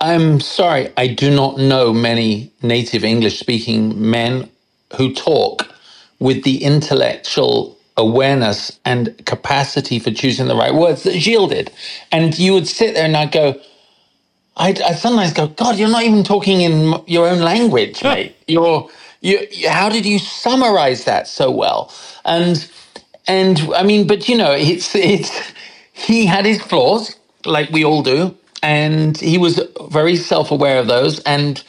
I'm 0.00 0.40
sorry, 0.40 0.92
I 0.96 1.08
do 1.08 1.34
not 1.34 1.58
know 1.58 1.92
many 1.92 2.52
native 2.62 3.04
English 3.04 3.38
speaking 3.38 4.10
men 4.10 4.50
who 4.96 5.14
talk 5.14 5.68
with 6.20 6.44
the 6.44 6.64
intellectual 6.64 7.78
awareness 7.96 8.78
and 8.84 9.24
capacity 9.26 9.98
for 9.98 10.12
choosing 10.12 10.48
the 10.48 10.56
right 10.56 10.74
words 10.74 11.02
that 11.04 11.20
Gil 11.22 11.48
did. 11.48 11.72
And 12.12 12.38
you 12.38 12.54
would 12.54 12.68
sit 12.68 12.94
there 12.94 13.04
and 13.06 13.16
I'd 13.16 13.32
go, 13.32 13.60
I'd, 14.56 14.80
i 14.82 14.92
sometimes 14.94 15.32
go, 15.34 15.48
God, 15.48 15.76
you're 15.78 15.90
not 15.90 16.04
even 16.04 16.24
talking 16.24 16.62
in 16.62 16.94
your 17.06 17.28
own 17.28 17.40
language, 17.40 18.02
mate. 18.04 18.36
You're, 18.48 18.90
you, 19.20 19.46
how 19.68 19.88
did 19.90 20.06
you 20.06 20.18
summarize 20.18 21.04
that 21.04 21.28
so 21.28 21.50
well? 21.50 21.92
And, 22.24 22.70
and 23.28 23.60
I 23.76 23.82
mean, 23.84 24.06
but 24.06 24.28
you 24.28 24.36
know, 24.38 24.52
it's, 24.52 24.94
it's, 24.96 25.30
he 25.92 26.26
had 26.26 26.46
his 26.46 26.62
flaws, 26.62 27.16
like 27.46 27.70
we 27.70 27.84
all 27.84 28.02
do, 28.02 28.36
and 28.62 29.16
he 29.18 29.38
was 29.38 29.60
very 29.90 30.16
self 30.16 30.50
aware 30.52 30.78
of 30.78 30.88
those. 30.88 31.20
And 31.20 31.62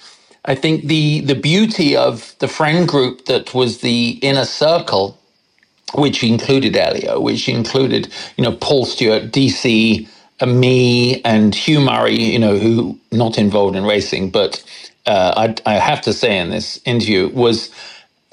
I 0.46 0.56
think 0.56 0.86
the, 0.86 1.22
the 1.22 1.36
beauty 1.36 1.96
of 1.98 2.36
the 2.40 2.48
friend 2.50 2.88
group 2.88 3.26
that 3.26 3.54
was 3.54 3.80
the 3.82 4.20
inner 4.24 4.46
circle 4.46 5.16
which 5.96 6.24
included 6.24 6.76
Elio, 6.78 7.20
which 7.20 7.50
included, 7.50 8.14
you 8.38 8.44
know, 8.46 8.54
Paul 8.54 8.86
Stewart, 8.86 9.32
DC, 9.32 10.08
me, 10.48 11.22
and 11.24 11.56
Hugh 11.56 11.82
Murray, 11.82 12.22
you 12.22 12.40
know, 12.40 12.58
who 12.58 13.00
not 13.12 13.38
involved 13.40 13.76
in 13.78 13.86
racing, 13.86 14.32
but 14.32 14.64
uh, 15.08 15.34
I, 15.66 15.72
I 15.72 15.76
have 15.76 16.02
to 16.04 16.14
say 16.14 16.38
in 16.40 16.52
this 16.52 16.82
interview 16.86 17.30
was 17.30 17.72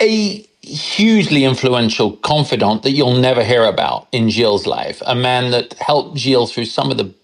a 0.00 0.46
hugely 0.64 1.44
influential 1.44 2.16
confidant 2.18 2.82
that 2.84 2.92
you'll 2.92 3.14
never 3.20 3.44
hear 3.44 3.64
about 3.64 4.08
in 4.12 4.30
Gil's 4.30 4.66
life, 4.66 5.02
a 5.06 5.14
man 5.14 5.52
that 5.52 5.74
helped 5.74 6.18
Gil 6.18 6.46
through 6.46 6.66
some 6.66 6.90
of 6.90 6.98
the 6.98 7.14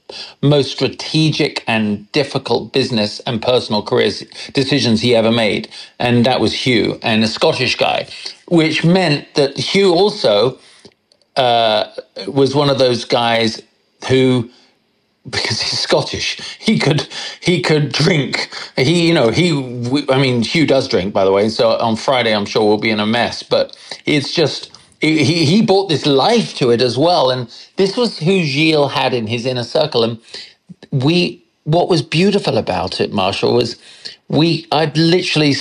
most 0.43 0.73
strategic 0.73 1.65
and 1.69 2.11
difficult 2.13 2.73
business 2.73 3.21
and 3.23 3.43
personal 3.43 3.83
career 3.83 4.11
decisions 4.55 5.03
he 5.03 5.17
ever 5.17 5.33
made. 5.33 5.69
And 5.99 6.27
that 6.27 6.41
was 6.41 6.55
Hugh, 6.55 6.99
and 7.03 7.25
a 7.25 7.29
Scottish 7.29 7.77
guy, 7.77 8.09
which 8.49 8.85
meant 8.85 9.35
that 9.37 9.59
Hugh 9.59 9.95
also 9.95 10.59
uh, 11.37 11.91
was 12.29 12.55
one 12.55 12.71
of 12.71 12.79
those 12.79 13.05
guys 13.05 13.63
who 14.09 14.51
because 15.29 15.61
he's 15.61 15.79
Scottish. 15.81 16.39
He 16.59 16.79
could 16.79 17.09
he 17.41 17.63
could 17.63 17.93
drink. 17.93 18.55
He 18.77 19.09
you 19.09 19.15
know 19.15 19.31
he 19.31 19.51
I 20.11 20.19
mean 20.21 20.43
Hugh 20.43 20.67
does 20.67 20.89
drink 20.89 21.15
by 21.15 21.25
the 21.25 21.33
way. 21.33 21.49
So 21.49 21.71
on 21.79 21.97
Friday 21.97 22.35
I'm 22.35 22.47
sure 22.47 22.67
we'll 22.67 22.79
be 22.79 22.91
in 22.91 23.01
a 23.01 23.07
mess. 23.07 23.43
But 23.43 23.77
it's 24.07 24.33
just 24.35 24.73
he 25.01 25.25
he 25.47 25.63
brought 25.63 25.89
this 25.89 26.07
life 26.07 26.55
to 26.57 26.71
it 26.71 26.83
as 26.83 26.99
well. 26.99 27.31
And 27.31 27.49
this 27.77 27.97
was 27.97 28.19
who 28.19 28.43
Gil 28.43 28.89
had 28.89 29.15
in 29.15 29.27
his 29.27 29.47
inner 29.47 29.65
circle. 29.65 30.05
And 30.05 30.21
we 30.93 31.45
what 31.65 31.89
was 31.89 32.03
beautiful 32.03 32.59
about 32.59 33.01
it, 33.01 33.13
Marshall, 33.13 33.55
was 33.55 33.77
we 34.29 34.67
I'd 34.73 34.97
literally 34.99 35.55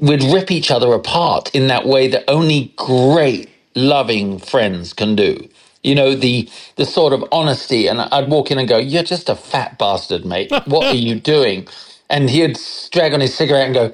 we'd 0.00 0.24
rip 0.24 0.50
each 0.50 0.70
other 0.70 0.92
apart 0.94 1.54
in 1.54 1.68
that 1.68 1.86
way 1.86 2.08
that 2.08 2.24
only 2.28 2.72
great 2.76 3.50
loving 3.76 4.38
friends 4.38 4.92
can 4.94 5.16
do 5.16 5.48
you 5.86 5.96
know 5.96 6.16
the 6.16 6.50
the 6.76 6.86
sort 6.86 7.14
of 7.14 7.24
honesty. 7.32 7.88
And 7.88 8.02
i'd 8.02 8.30
walk 8.30 8.50
in 8.52 8.58
and 8.58 8.68
go 8.68 8.78
you're 8.78 9.04
just 9.04 9.30
a 9.30 9.36
fat 9.36 9.78
bastard 9.78 10.26
mate. 10.26 10.52
What 10.66 10.88
are 10.88 10.96
you 10.96 11.20
doing? 11.34 11.68
And 12.10 12.30
he'd 12.30 12.58
drag 12.92 13.14
on 13.14 13.20
his 13.20 13.34
cigarette 13.34 13.66
and 13.66 13.74
go 13.74 13.92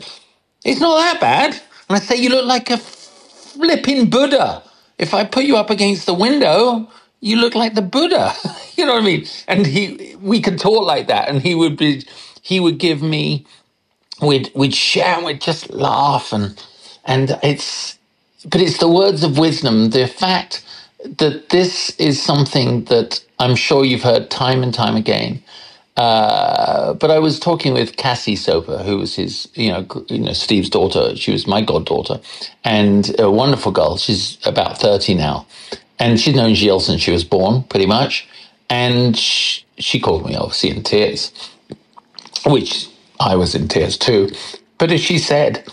it's 0.65 0.81
not 0.81 0.97
that 0.99 1.21
bad. 1.21 1.53
And 1.89 1.97
i'd 1.99 2.05
say 2.05 2.17
you 2.17 2.31
look 2.31 2.47
like 2.47 2.71
a 2.71 2.79
flipping 2.79 4.11
buddha. 4.11 4.65
If 4.99 5.15
i 5.15 5.25
put 5.25 5.45
you 5.45 5.57
up 5.59 5.71
against 5.71 6.07
the 6.07 6.15
window 6.15 6.89
you 7.21 7.37
look 7.39 7.55
like 7.57 7.75
the 7.75 7.83
buddha. 7.83 8.35
You 8.79 8.87
know 8.87 8.95
what 8.95 9.05
i 9.05 9.07
mean? 9.07 9.27
And 9.49 9.67
he 9.67 10.17
we 10.23 10.41
could 10.43 10.59
talk 10.59 10.87
like 10.87 11.09
that. 11.09 11.29
And 11.29 11.43
he 11.43 11.55
would 11.55 11.77
be 11.79 12.05
he 12.43 12.61
would 12.61 12.79
give 12.79 13.03
me 13.03 13.47
we'd 14.23 14.51
we'd 14.55 14.75
share 14.75 15.17
and 15.17 15.27
we'd 15.27 15.41
just 15.41 15.71
laugh. 15.71 16.33
And 16.33 16.63
and 17.05 17.39
it's 17.43 17.99
but 18.51 18.61
it's 18.63 18.79
the 18.79 18.89
words 18.89 19.25
of 19.25 19.39
wisdom. 19.39 19.91
The 19.91 20.07
fact 20.09 20.65
that 21.05 21.51
this 21.51 21.91
is 21.99 22.23
something 22.23 22.85
that 22.87 23.25
I'm 23.39 23.57
sure 23.57 23.85
you've 23.85 24.03
heard 24.03 24.31
time 24.31 24.63
and 24.63 24.75
time 24.75 24.97
again. 24.97 25.43
Uh, 25.97 26.95
but 26.95 27.11
I 27.11 27.19
was 27.21 27.41
talking 27.41 27.75
with 27.75 27.97
Cassie 27.97 28.37
Soper, 28.37 28.79
who 28.79 28.99
was 28.99 29.17
his, 29.17 29.49
you 29.55 29.71
know, 29.73 29.87
you 30.09 30.21
know, 30.21 30.33
Steve's 30.35 30.71
daughter. 30.71 31.17
She 31.17 31.33
was 31.33 31.47
my 31.47 31.63
goddaughter, 31.63 32.21
and 32.65 33.19
a 33.21 33.31
wonderful 33.31 33.73
girl. 33.73 33.99
She's 33.99 34.39
about 34.47 34.79
thirty 34.79 35.15
now, 35.15 35.47
and 35.99 36.21
she's 36.21 36.37
known 36.37 36.55
Gil 36.55 36.81
since 36.81 37.03
she 37.03 37.13
was 37.13 37.25
born, 37.25 37.65
pretty 37.65 37.87
much. 37.87 38.29
And 38.71 39.17
she, 39.19 39.65
she 39.79 40.01
called 40.01 40.27
me, 40.27 40.37
obviously, 40.37 40.71
in 40.71 40.83
tears, 40.83 41.33
which 42.47 42.89
I 43.21 43.37
was 43.37 43.55
in 43.55 43.69
tears 43.69 43.99
too. 43.99 44.31
But 44.79 44.93
as 44.93 45.01
she 45.03 45.19
said, 45.19 45.67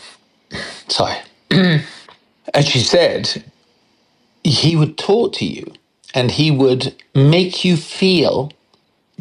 sorry, 0.89 1.17
as 1.51 2.67
she 2.67 2.79
said, 2.79 3.43
he 4.43 4.75
would 4.75 4.97
talk 4.97 5.33
to 5.35 5.45
you 5.45 5.65
and 6.15 6.31
he 6.31 6.51
would 6.51 6.95
make 7.15 7.65
you 7.65 7.77
feel 7.77 8.51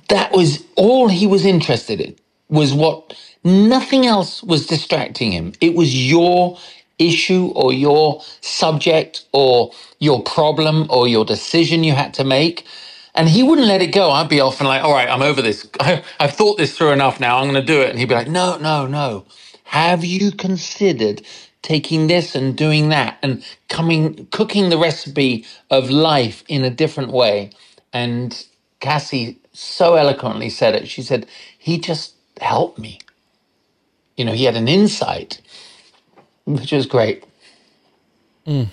that 0.09 0.33
was 0.33 0.65
all 0.77 1.09
he 1.09 1.27
was 1.27 1.45
interested 1.47 2.01
in 2.01 2.17
was 2.49 2.75
what 2.75 3.15
nothing 3.45 4.07
else 4.07 4.43
was 4.43 4.67
distracting 4.67 5.33
him. 5.33 5.53
It 5.61 5.75
was 5.75 5.95
your 6.11 6.59
issue 6.99 7.53
or 7.57 7.73
your 7.73 8.23
subject 8.41 9.27
or 9.33 9.73
your 10.01 10.23
problem 10.23 10.87
or 10.91 11.09
your 11.09 11.25
decision 11.25 11.85
you 11.85 11.95
had 11.95 12.15
to 12.15 12.25
make. 12.25 12.67
And 13.15 13.29
he 13.29 13.43
wouldn't 13.43 13.69
let 13.69 13.83
it 13.83 13.89
go. 13.93 14.11
I'd 14.11 14.29
be 14.29 14.41
off 14.41 14.61
and 14.61 14.69
like, 14.69 14.83
all 14.85 14.93
right, 14.93 15.09
I'm 15.09 15.23
over 15.23 15.43
this. 15.43 15.69
I, 15.81 16.03
have 16.21 16.35
thought 16.35 16.59
this 16.59 16.77
through 16.77 16.93
enough 16.93 17.21
now. 17.21 17.39
I'm 17.39 17.51
going 17.51 17.55
to 17.57 17.63
do 17.75 17.81
it. 17.83 17.91
And 17.91 17.99
he'd 17.99 18.09
be 18.09 18.15
like, 18.17 18.29
no, 18.29 18.59
no, 18.59 18.87
no. 18.87 19.27
Have 19.65 20.05
you 20.05 20.33
considered 20.33 21.23
taking 21.63 22.07
this 22.07 22.35
and 22.35 22.57
doing 22.57 22.89
that 22.91 23.19
and 23.23 23.45
coming 23.69 24.27
cooking 24.27 24.71
the 24.71 24.79
recipe 24.79 25.45
of 25.71 25.91
life 25.91 26.45
in 26.49 26.65
a 26.65 26.71
different 26.71 27.13
way 27.13 27.51
and 27.93 28.47
cassie 28.81 29.39
so 29.53 29.95
eloquently 29.97 30.49
said 30.49 30.75
it 30.75 30.89
she 30.89 31.03
said 31.03 31.27
he 31.59 31.79
just 31.79 32.15
helped 32.41 32.79
me 32.79 32.99
you 34.17 34.25
know 34.25 34.33
he 34.33 34.45
had 34.45 34.57
an 34.57 34.69
insight 34.69 35.41
which 36.45 36.73
was 36.73 36.87
great 36.87 37.25
mm. 38.47 38.69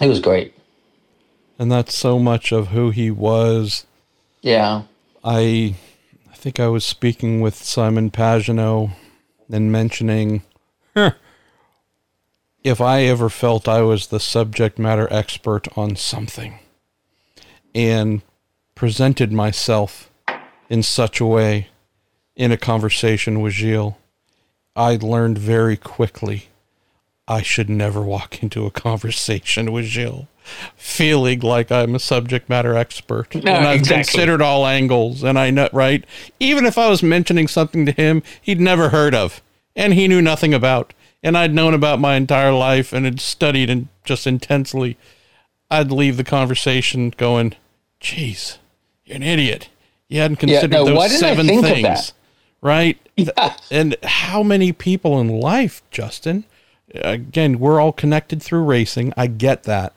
it 0.00 0.08
was 0.08 0.20
great 0.20 0.54
and 1.58 1.72
that's 1.72 1.96
so 1.96 2.18
much 2.18 2.52
of 2.52 2.68
who 2.68 2.90
he 2.90 3.10
was. 3.10 3.86
Yeah. 4.42 4.82
I 5.24 5.74
I 6.30 6.34
think 6.34 6.60
I 6.60 6.68
was 6.68 6.84
speaking 6.84 7.40
with 7.40 7.56
Simon 7.56 8.10
Pagenaud 8.10 8.92
and 9.50 9.72
mentioning 9.72 10.42
huh, 10.94 11.12
if 12.66 12.80
I 12.80 13.02
ever 13.02 13.28
felt 13.28 13.68
I 13.68 13.82
was 13.82 14.08
the 14.08 14.18
subject 14.18 14.76
matter 14.76 15.06
expert 15.12 15.68
on 15.78 15.94
something 15.94 16.58
and 17.76 18.22
presented 18.74 19.32
myself 19.32 20.10
in 20.68 20.82
such 20.82 21.20
a 21.20 21.26
way 21.26 21.68
in 22.34 22.50
a 22.50 22.56
conversation 22.56 23.40
with 23.40 23.54
Gil, 23.54 23.98
I 24.74 24.96
learned 24.96 25.38
very 25.38 25.76
quickly 25.76 26.48
I 27.28 27.40
should 27.40 27.70
never 27.70 28.02
walk 28.02 28.42
into 28.42 28.66
a 28.66 28.72
conversation 28.72 29.70
with 29.70 29.88
Gil 29.92 30.26
feeling 30.74 31.40
like 31.40 31.70
I'm 31.70 31.94
a 31.94 32.00
subject 32.00 32.48
matter 32.48 32.76
expert. 32.76 33.32
No, 33.36 33.52
and 33.52 33.66
I've 33.66 33.80
exactly. 33.80 34.04
considered 34.04 34.42
all 34.42 34.66
angles 34.66 35.22
and 35.22 35.38
I 35.38 35.50
know 35.50 35.68
right. 35.72 36.04
Even 36.40 36.66
if 36.66 36.76
I 36.78 36.88
was 36.88 37.00
mentioning 37.00 37.46
something 37.46 37.86
to 37.86 37.92
him 37.92 38.24
he'd 38.42 38.60
never 38.60 38.88
heard 38.88 39.14
of 39.14 39.40
and 39.76 39.94
he 39.94 40.08
knew 40.08 40.20
nothing 40.20 40.52
about 40.52 40.92
and 41.26 41.36
I'd 41.36 41.52
known 41.52 41.74
about 41.74 41.98
my 41.98 42.14
entire 42.14 42.52
life 42.52 42.92
and 42.92 43.04
had 43.04 43.20
studied 43.20 43.68
and 43.68 43.88
just 44.04 44.28
intensely, 44.28 44.96
I'd 45.68 45.90
leave 45.90 46.16
the 46.16 46.22
conversation 46.24 47.10
going, 47.16 47.56
Jeez, 48.00 48.58
you're 49.04 49.16
an 49.16 49.24
idiot. 49.24 49.68
You 50.06 50.20
hadn't 50.20 50.36
considered 50.36 50.70
no, 50.70 50.84
why 50.84 51.08
those 51.08 51.18
seven 51.18 51.48
things. 51.48 52.12
Right? 52.62 52.96
Yeah. 53.16 53.56
And 53.72 53.96
how 54.04 54.44
many 54.44 54.72
people 54.72 55.18
in 55.20 55.28
life, 55.28 55.82
Justin? 55.90 56.44
Again, 56.94 57.58
we're 57.58 57.80
all 57.80 57.92
connected 57.92 58.40
through 58.40 58.62
racing. 58.62 59.12
I 59.16 59.26
get 59.26 59.64
that. 59.64 59.94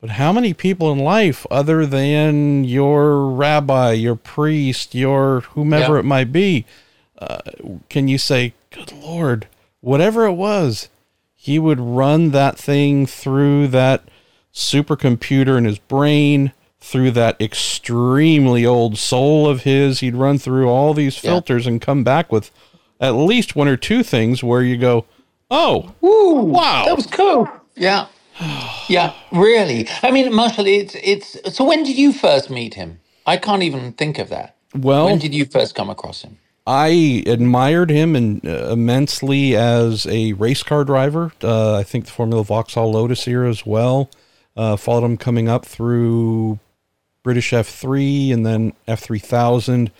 But 0.00 0.10
how 0.10 0.32
many 0.32 0.54
people 0.54 0.90
in 0.92 0.98
life, 0.98 1.46
other 1.50 1.84
than 1.84 2.64
your 2.64 3.26
rabbi, 3.26 3.92
your 3.92 4.16
priest, 4.16 4.94
your 4.94 5.40
whomever 5.40 5.94
Yeah. 5.94 6.00
it 6.00 6.04
might 6.04 6.32
be, 6.32 6.64
uh, 7.18 7.38
can 7.90 8.08
you 8.08 8.16
say, 8.16 8.54
Good 8.70 8.92
Lord, 8.92 9.46
whatever 9.84 10.24
it 10.26 10.32
was, 10.32 10.88
he 11.34 11.58
would 11.58 11.80
run 11.80 12.30
that 12.30 12.58
thing 12.58 13.06
through 13.06 13.68
that 13.68 14.02
supercomputer 14.52 15.56
in 15.58 15.64
his 15.64 15.78
brain, 15.78 16.52
through 16.80 17.10
that 17.12 17.40
extremely 17.40 18.64
old 18.64 18.96
soul 18.98 19.48
of 19.48 19.62
his. 19.62 20.00
He'd 20.00 20.14
run 20.14 20.38
through 20.38 20.68
all 20.68 20.94
these 20.94 21.22
Yeah. 21.22 21.30
filters 21.30 21.66
and 21.66 21.80
come 21.80 22.04
back 22.04 22.30
with 22.32 22.50
at 23.00 23.10
least 23.14 23.56
one 23.56 23.68
or 23.68 23.76
two 23.76 24.02
things 24.02 24.42
where 24.42 24.62
you 24.62 24.76
go, 24.76 25.04
Oh, 25.50 25.92
Ooh, 26.02 26.40
Wow. 26.46 26.84
that 26.86 26.96
was 26.96 27.06
cool. 27.06 27.46
Yeah, 27.76 28.06
yeah, 28.88 29.12
really. 29.32 29.86
I 30.02 30.10
mean, 30.10 30.32
Marshall, 30.34 30.66
it's 30.66 30.94
it's. 31.02 31.36
So 31.54 31.64
when 31.64 31.82
did 31.82 31.96
you 31.96 32.12
first 32.12 32.48
meet 32.50 32.74
him? 32.74 33.00
I 33.26 33.36
can't 33.36 33.62
even 33.62 33.92
think 33.92 34.18
of 34.18 34.28
that. 34.30 34.54
well, 34.74 35.06
When 35.06 35.18
did 35.18 35.34
you 35.34 35.44
first 35.44 35.74
come 35.74 35.90
across 35.90 36.22
him? 36.22 36.38
I 36.66 37.22
admired 37.26 37.90
him 37.90 38.16
in, 38.16 38.40
uh, 38.44 38.70
immensely 38.70 39.54
as 39.54 40.06
a 40.06 40.32
race 40.32 40.62
car 40.62 40.84
driver. 40.84 41.32
Uh, 41.42 41.76
I 41.76 41.82
think 41.82 42.06
the 42.06 42.10
Formula 42.10 42.42
Vauxhall 42.42 42.92
Lotus 42.92 43.28
era 43.28 43.50
as 43.50 43.66
well. 43.66 44.10
Uh, 44.56 44.76
followed 44.76 45.04
him 45.04 45.16
coming 45.16 45.48
up 45.48 45.66
through 45.66 46.58
British 47.22 47.50
F3 47.50 48.32
and 48.32 48.46
then 48.46 48.72
F3000. 48.88 49.90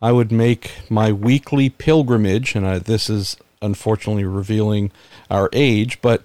I 0.00 0.12
would 0.12 0.30
make 0.30 0.70
my 0.88 1.10
weekly 1.12 1.68
pilgrimage, 1.68 2.54
and 2.54 2.66
I, 2.66 2.78
this 2.78 3.10
is 3.10 3.36
unfortunately 3.60 4.24
revealing 4.24 4.92
our 5.30 5.48
age, 5.52 6.00
but 6.00 6.22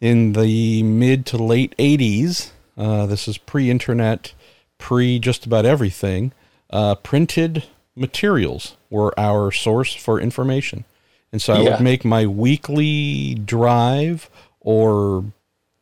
in 0.00 0.34
the 0.34 0.82
mid 0.82 1.26
to 1.26 1.38
late 1.42 1.74
80s, 1.78 2.50
uh, 2.76 3.06
this 3.06 3.26
is 3.26 3.36
pre 3.36 3.70
internet, 3.70 4.32
pre 4.78 5.18
just 5.18 5.44
about 5.44 5.66
everything, 5.66 6.32
uh, 6.70 6.94
printed 6.94 7.64
materials 7.98 8.76
were 8.90 9.18
our 9.18 9.50
source 9.50 9.94
for 9.94 10.20
information. 10.20 10.84
And 11.32 11.42
so 11.42 11.54
I 11.54 11.60
Yeah. 11.60 11.70
would 11.70 11.80
make 11.80 12.04
my 12.04 12.26
weekly 12.26 13.34
drive 13.34 14.30
or 14.60 15.24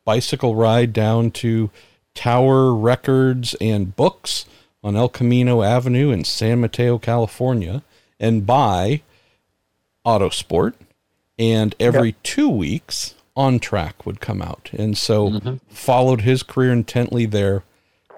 bicycle 0.05 0.55
ride 0.55 0.93
down 0.93 1.31
to 1.33 1.71
Tower 2.15 2.75
Records 2.75 3.55
and 3.61 3.95
Books 3.95 4.47
on 4.83 4.97
El 4.97 5.09
Camino 5.09 5.63
Avenue 5.63 6.11
in 6.11 6.25
San 6.25 6.61
Mateo, 6.61 6.99
California, 6.99 7.83
and 8.19 8.47
buy 8.47 9.03
Autosport. 10.05 10.75
And 11.39 11.75
every 11.79 12.13
two 12.23 12.49
weeks, 12.49 13.15
On 13.37 13.59
Track 13.59 14.07
would 14.07 14.21
come 14.21 14.41
out. 14.41 14.71
And 14.73 14.97
so 14.97 15.31
mm-hmm. 15.31 15.55
followed 15.69 16.23
his 16.23 16.43
career 16.43 16.73
intently 16.73 17.27
there, 17.27 17.65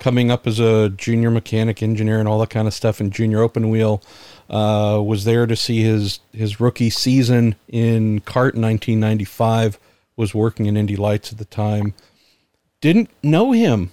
coming 0.01 0.31
up 0.31 0.47
as 0.47 0.59
a 0.61 0.91
junior 0.91 1.31
mechanic 1.31 1.83
engineer 1.83 2.19
and 2.19 2.29
all 2.29 2.39
that 2.41 2.51
kind 2.51 2.67
of 2.69 2.75
stuff 2.75 3.01
in 3.01 3.11
junior 3.11 3.43
open 3.43 3.71
wheel. 3.71 4.03
Uh, 4.49 5.03
was 5.05 5.25
there 5.25 5.47
to 5.47 5.55
see 5.57 5.83
his, 5.83 6.21
his 6.33 6.61
rookie 6.61 6.91
season 6.91 7.55
in 7.69 8.21
cart 8.21 8.55
in 8.55 8.63
1995. 8.63 9.79
Was 10.17 10.35
working 10.35 10.67
in 10.67 10.77
Indy 10.77 10.97
Lights 10.97 11.31
at 11.33 11.39
the 11.39 11.45
time. 11.45 11.95
Didn't 12.81 13.09
know 13.23 13.53
him 13.53 13.93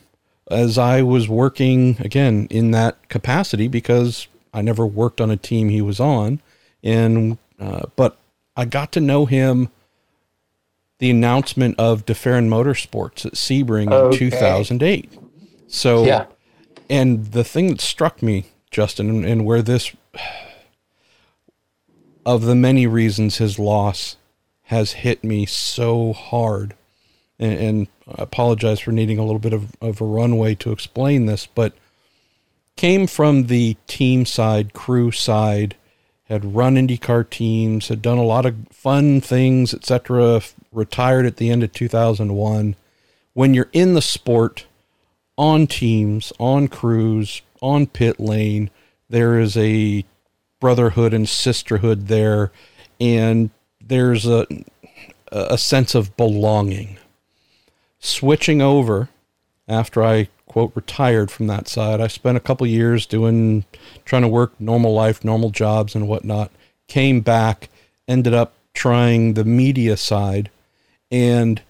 as 0.50 0.78
I 0.78 1.02
was 1.04 1.28
working 1.30 1.98
again 2.00 2.48
in 2.50 2.72
that 2.72 3.10
capacity 3.10 3.68
because 3.68 4.28
I 4.54 4.62
never 4.62 4.86
worked 4.88 5.22
on 5.22 5.30
a 5.30 5.38
team 5.38 5.70
he 5.70 5.82
was 5.82 6.00
on, 6.00 6.42
and 6.84 7.38
uh, 7.60 7.84
but 7.96 8.18
I 8.56 8.66
got 8.66 8.92
to 8.94 9.02
know 9.02 9.26
him. 9.26 9.70
The 11.00 11.12
announcement 11.12 11.76
of 11.78 12.06
de 12.06 12.14
Ferran 12.14 12.48
Motorsports 12.48 13.26
at 13.26 13.34
Sebring 13.34 13.92
Okay. 13.92 14.16
in 14.16 14.32
2008. 14.32 15.12
So, 15.68 16.06
Yeah. 16.06 16.26
and 16.90 17.26
the 17.32 17.44
thing 17.44 17.68
that 17.68 17.82
struck 17.82 18.22
me, 18.22 18.46
Justin, 18.72 19.10
and, 19.10 19.26
and 19.26 19.46
where 19.46 19.62
this, 19.62 19.92
of 22.26 22.44
the 22.44 22.56
many 22.56 22.88
reasons 22.88 23.38
his 23.38 23.60
loss 23.60 24.18
has 24.64 24.94
hit 24.94 25.24
me 25.24 25.46
so 25.46 26.14
hard, 26.14 26.76
and, 27.38 27.54
and 27.60 27.88
I 28.08 28.24
apologize 28.24 28.80
for 28.80 28.92
needing 28.92 29.18
a 29.18 29.24
little 29.26 29.40
bit 29.40 29.54
of, 29.54 29.76
of 29.82 30.02
a 30.02 30.06
runway 30.06 30.56
to 30.56 30.72
explain 30.72 31.26
this, 31.26 31.46
but 31.46 31.74
came 32.76 33.08
from 33.08 33.44
the 33.48 33.78
team 33.88 34.26
side, 34.26 34.74
crew 34.74 35.12
side, 35.12 35.76
had 36.26 36.56
run 36.56 36.76
IndyCar 36.76 37.30
teams, 37.30 37.88
had 37.88 38.02
done 38.02 38.18
a 38.18 38.24
lot 38.24 38.46
of 38.46 38.56
fun 38.72 39.22
things, 39.22 39.74
etc. 39.74 40.42
Retired 40.72 41.26
at 41.26 41.38
the 41.38 41.52
end 41.52 41.64
of 41.64 41.72
2001. 41.72 42.76
When 43.34 43.54
you're 43.54 43.70
in 43.74 43.94
the 43.94 44.02
sport, 44.02 44.66
on 45.38 45.68
teams, 45.68 46.32
on 46.40 46.68
crews, 46.68 47.42
on 47.62 47.88
pit 47.88 48.20
lane, 48.20 48.70
there 49.10 49.40
is 49.40 49.58
a 49.58 50.06
brotherhood 50.60 51.14
and 51.14 51.28
sisterhood 51.28 52.08
there, 52.08 52.52
and 53.00 53.50
there's 53.80 54.26
a 54.26 54.48
a 55.32 55.58
sense 55.58 55.96
of 55.96 56.16
belonging. 56.16 56.98
Switching 58.00 58.62
over 58.62 59.10
after 59.68 60.04
I 60.04 60.30
quote 60.48 60.72
retired 60.76 61.32
from 61.32 61.48
that 61.48 61.68
side, 61.68 62.00
I 62.00 62.08
spent 62.08 62.38
a 62.38 62.42
couple 62.42 62.66
years 62.68 63.06
doing 63.06 63.66
trying 64.06 64.22
to 64.22 64.28
work 64.28 64.54
normal 64.60 64.94
life, 64.94 65.24
normal 65.24 65.50
jobs 65.50 65.96
and 65.96 66.08
whatnot. 66.08 66.52
Came 66.88 67.22
back, 67.22 67.70
ended 68.08 68.34
up 68.34 68.54
trying 68.74 69.34
the 69.34 69.44
media 69.44 69.98
side, 69.98 70.50
and 71.12 71.62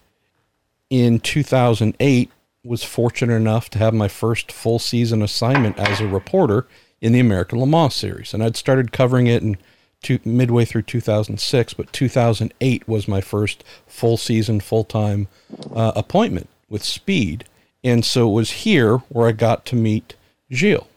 in 0.90 1.20
2008 1.20 2.30
was 2.66 2.84
fortunate 2.84 3.36
enough 3.36 3.70
to 3.72 3.78
have 3.78 3.94
my 3.94 4.08
first 4.08 4.52
full 4.52 4.80
season 4.80 5.22
assignment 5.22 5.78
as 5.78 6.02
a 6.02 6.08
reporter 6.08 6.68
in 7.00 7.14
the 7.14 7.20
American 7.20 7.60
Le 7.60 7.68
Mans 7.68 7.94
series, 7.94 8.34
and 8.34 8.44
I'd 8.44 8.58
started 8.58 8.92
covering 8.92 9.28
it 9.28 9.44
in 9.44 9.58
two, 10.02 10.20
midway 10.26 10.66
through 10.66 10.84
2006, 10.84 11.74
but 11.76 11.94
2008 11.94 12.88
was 12.88 13.08
my 13.08 13.22
first 13.22 13.64
full 13.86 14.18
season, 14.18 14.60
full 14.60 14.84
time 14.84 15.28
uh, 15.74 15.92
appointment 15.96 16.50
with 16.70 16.84
Speed, 16.84 17.46
and 17.84 18.04
so 18.04 18.30
it 18.30 18.34
was 18.34 18.52
here 18.52 18.98
where 19.10 19.28
I 19.28 19.32
got 19.32 19.66
to 19.68 19.76
meet 19.76 20.16
Gil. 20.50 20.88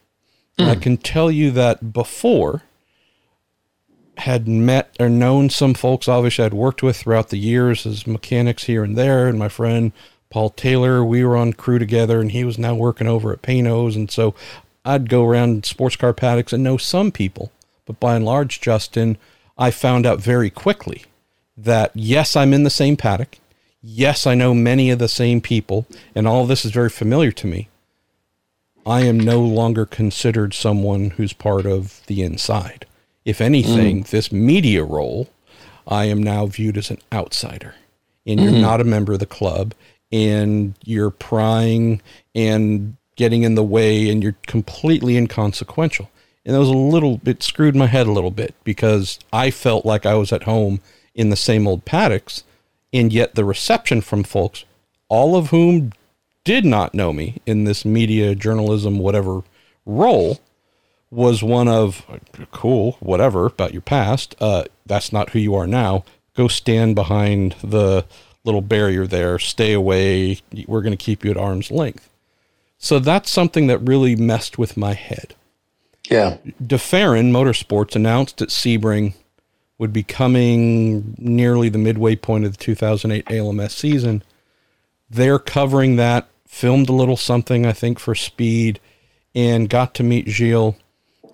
And 0.56 0.70
I 0.70 0.74
can 0.74 0.96
tell 0.96 1.30
you 1.30 1.50
that 1.52 1.92
before 1.92 2.62
had 4.18 4.48
met 4.48 4.96
or 4.98 5.08
known 5.08 5.48
some 5.48 5.74
folks 5.74 6.08
obviously 6.08 6.44
I'd 6.44 6.52
worked 6.52 6.82
with 6.82 6.96
throughout 6.96 7.28
the 7.28 7.38
years 7.38 7.86
as 7.86 8.04
mechanics 8.04 8.64
here 8.64 8.82
and 8.82 8.96
there 8.96 9.28
and 9.28 9.38
my 9.38 9.48
friend 9.48 9.92
Paul 10.30 10.50
Taylor 10.50 11.04
we 11.04 11.24
were 11.24 11.36
on 11.36 11.52
crew 11.52 11.78
together 11.78 12.20
and 12.20 12.32
he 12.32 12.44
was 12.44 12.58
now 12.58 12.74
working 12.74 13.06
over 13.06 13.32
at 13.32 13.42
Panoz 13.42 13.96
and 13.96 14.10
so 14.10 14.34
I'd 14.84 15.08
go 15.08 15.24
around 15.26 15.64
sports 15.64 15.96
car 15.96 16.12
paddocks 16.12 16.52
and 16.52 16.62
know 16.62 16.76
some 16.76 17.10
people 17.10 17.52
but 17.86 18.00
by 18.00 18.16
and 18.16 18.24
large 18.24 18.60
Justin 18.60 19.16
I 19.56 19.70
found 19.70 20.06
out 20.06 20.20
very 20.20 20.50
quickly 20.50 21.04
that 21.56 21.90
yes 21.94 22.36
I'm 22.36 22.52
in 22.52 22.62
the 22.62 22.70
same 22.70 22.96
paddock 22.96 23.38
yes 23.82 24.26
I 24.26 24.34
know 24.34 24.54
many 24.54 24.90
of 24.90 24.98
the 24.98 25.08
same 25.08 25.40
people 25.40 25.86
and 26.14 26.26
all 26.26 26.42
of 26.42 26.48
this 26.48 26.64
is 26.64 26.72
very 26.72 26.90
familiar 26.90 27.32
to 27.32 27.46
me 27.46 27.68
I 28.88 29.02
am 29.02 29.20
no 29.20 29.40
longer 29.40 29.84
considered 29.84 30.54
someone 30.54 31.10
who's 31.10 31.34
part 31.34 31.66
of 31.66 32.00
the 32.06 32.22
inside. 32.22 32.86
If 33.22 33.38
anything, 33.38 34.02
mm. 34.02 34.08
this 34.08 34.32
media 34.32 34.82
role, 34.82 35.28
I 35.86 36.06
am 36.06 36.22
now 36.22 36.46
viewed 36.46 36.78
as 36.78 36.90
an 36.90 36.98
outsider. 37.12 37.74
And 38.26 38.40
you're 38.40 38.52
mm-hmm. 38.52 38.62
not 38.62 38.80
a 38.80 38.84
member 38.84 39.12
of 39.12 39.18
the 39.18 39.26
club. 39.26 39.74
And 40.12 40.74
you're 40.84 41.10
prying 41.10 42.00
and 42.34 42.96
getting 43.16 43.42
in 43.42 43.54
the 43.54 43.64
way 43.64 44.08
and 44.08 44.22
you're 44.22 44.36
completely 44.46 45.16
inconsequential. 45.16 46.10
And 46.44 46.54
that 46.54 46.60
was 46.60 46.68
a 46.68 46.72
little 46.72 47.18
bit 47.18 47.42
screwed 47.42 47.76
my 47.76 47.86
head 47.86 48.06
a 48.06 48.12
little 48.12 48.30
bit 48.30 48.54
because 48.64 49.18
I 49.32 49.50
felt 49.50 49.84
like 49.84 50.06
I 50.06 50.14
was 50.14 50.32
at 50.32 50.44
home 50.44 50.80
in 51.14 51.30
the 51.30 51.36
same 51.36 51.66
old 51.66 51.84
paddocks. 51.84 52.44
And 52.92 53.12
yet 53.12 53.34
the 53.34 53.44
reception 53.44 54.00
from 54.00 54.24
folks, 54.24 54.64
all 55.08 55.36
of 55.36 55.50
whom 55.50 55.92
did 56.44 56.64
not 56.64 56.94
know 56.94 57.12
me 57.12 57.42
in 57.44 57.64
this 57.64 57.84
media, 57.84 58.34
journalism, 58.34 58.98
whatever 58.98 59.42
role, 59.84 60.38
was 61.10 61.42
one 61.42 61.68
of 61.68 62.06
cool, 62.52 62.92
whatever 63.00 63.46
about 63.46 63.72
your 63.72 63.82
past. 63.82 64.34
Uh, 64.40 64.64
that's 64.86 65.12
not 65.12 65.30
who 65.30 65.38
you 65.38 65.54
are 65.54 65.66
now. 65.66 66.04
Go 66.34 66.48
stand 66.48 66.94
behind 66.94 67.56
the 67.62 68.04
little 68.44 68.60
barrier 68.60 69.06
there. 69.06 69.38
Stay 69.38 69.72
away. 69.72 70.40
We're 70.66 70.82
going 70.82 70.96
to 70.96 71.04
keep 71.04 71.24
you 71.24 71.30
at 71.30 71.36
arm's 71.36 71.70
length. 71.70 72.08
So 72.78 72.98
that's 72.98 73.30
something 73.30 73.66
that 73.66 73.78
really 73.78 74.14
messed 74.16 74.58
with 74.58 74.76
my 74.76 74.94
head. 74.94 75.34
Yeah. 76.10 76.38
de 76.64 76.76
Ferran 76.76 77.30
Motorsports 77.30 77.94
announced 77.94 78.38
that 78.38 78.48
Sebring 78.48 79.14
would 79.76 79.92
be 79.92 80.02
coming 80.02 81.14
nearly 81.18 81.68
the 81.68 81.78
midway 81.78 82.16
point 82.16 82.44
of 82.44 82.52
the 82.52 82.64
2008 82.64 83.30
ALMS 83.30 83.74
season. 83.74 84.22
They're 85.10 85.38
covering 85.38 85.96
that, 85.96 86.28
filmed 86.46 86.88
a 86.88 86.94
little 86.94 87.16
something, 87.16 87.66
I 87.66 87.72
think, 87.72 87.98
for 87.98 88.14
Speed, 88.14 88.80
and 89.34 89.68
got 89.68 89.94
to 89.94 90.02
meet 90.02 90.26
Gil 90.26 90.76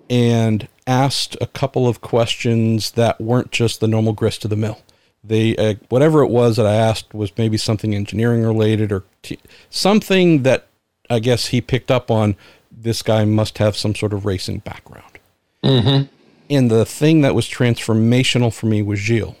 and 0.09 0.67
asked 0.85 1.35
a 1.41 1.47
couple 1.47 1.87
of 1.87 2.01
questions 2.01 2.91
that 2.91 3.19
weren't 3.19 3.51
just 3.51 3.79
the 3.79 3.87
normal 3.87 4.13
grist 4.13 4.43
of 4.43 4.49
the 4.49 4.55
mill. 4.55 4.79
They 5.27 5.55
uh, 5.55 5.75
whatever 5.89 6.21
it 6.21 6.29
was 6.29 6.57
that 6.57 6.65
I 6.65 6.75
asked 6.75 7.13
was 7.13 7.37
maybe 7.37 7.57
something 7.57 7.95
engineering 7.95 8.43
related 8.43 8.91
or 8.91 9.03
t- 9.21 9.39
something 9.69 10.43
that 10.43 10.67
I 11.09 11.19
guess 11.19 11.47
he 11.47 11.61
picked 11.61 11.91
up 11.91 12.11
on. 12.11 12.35
This 12.71 13.01
guy 13.01 13.25
must 13.25 13.57
have 13.57 13.75
some 13.75 13.95
sort 13.95 14.13
of 14.13 14.25
racing 14.25 14.59
background. 14.59 15.19
Mm-hmm. 15.63 16.05
And 16.49 16.69
the 16.69 16.85
thing 16.85 17.21
that 17.21 17.33
was 17.33 17.47
transformational 17.47 18.53
for 18.53 18.67
me 18.67 18.83
was 18.83 19.05
Gil, 19.05 19.35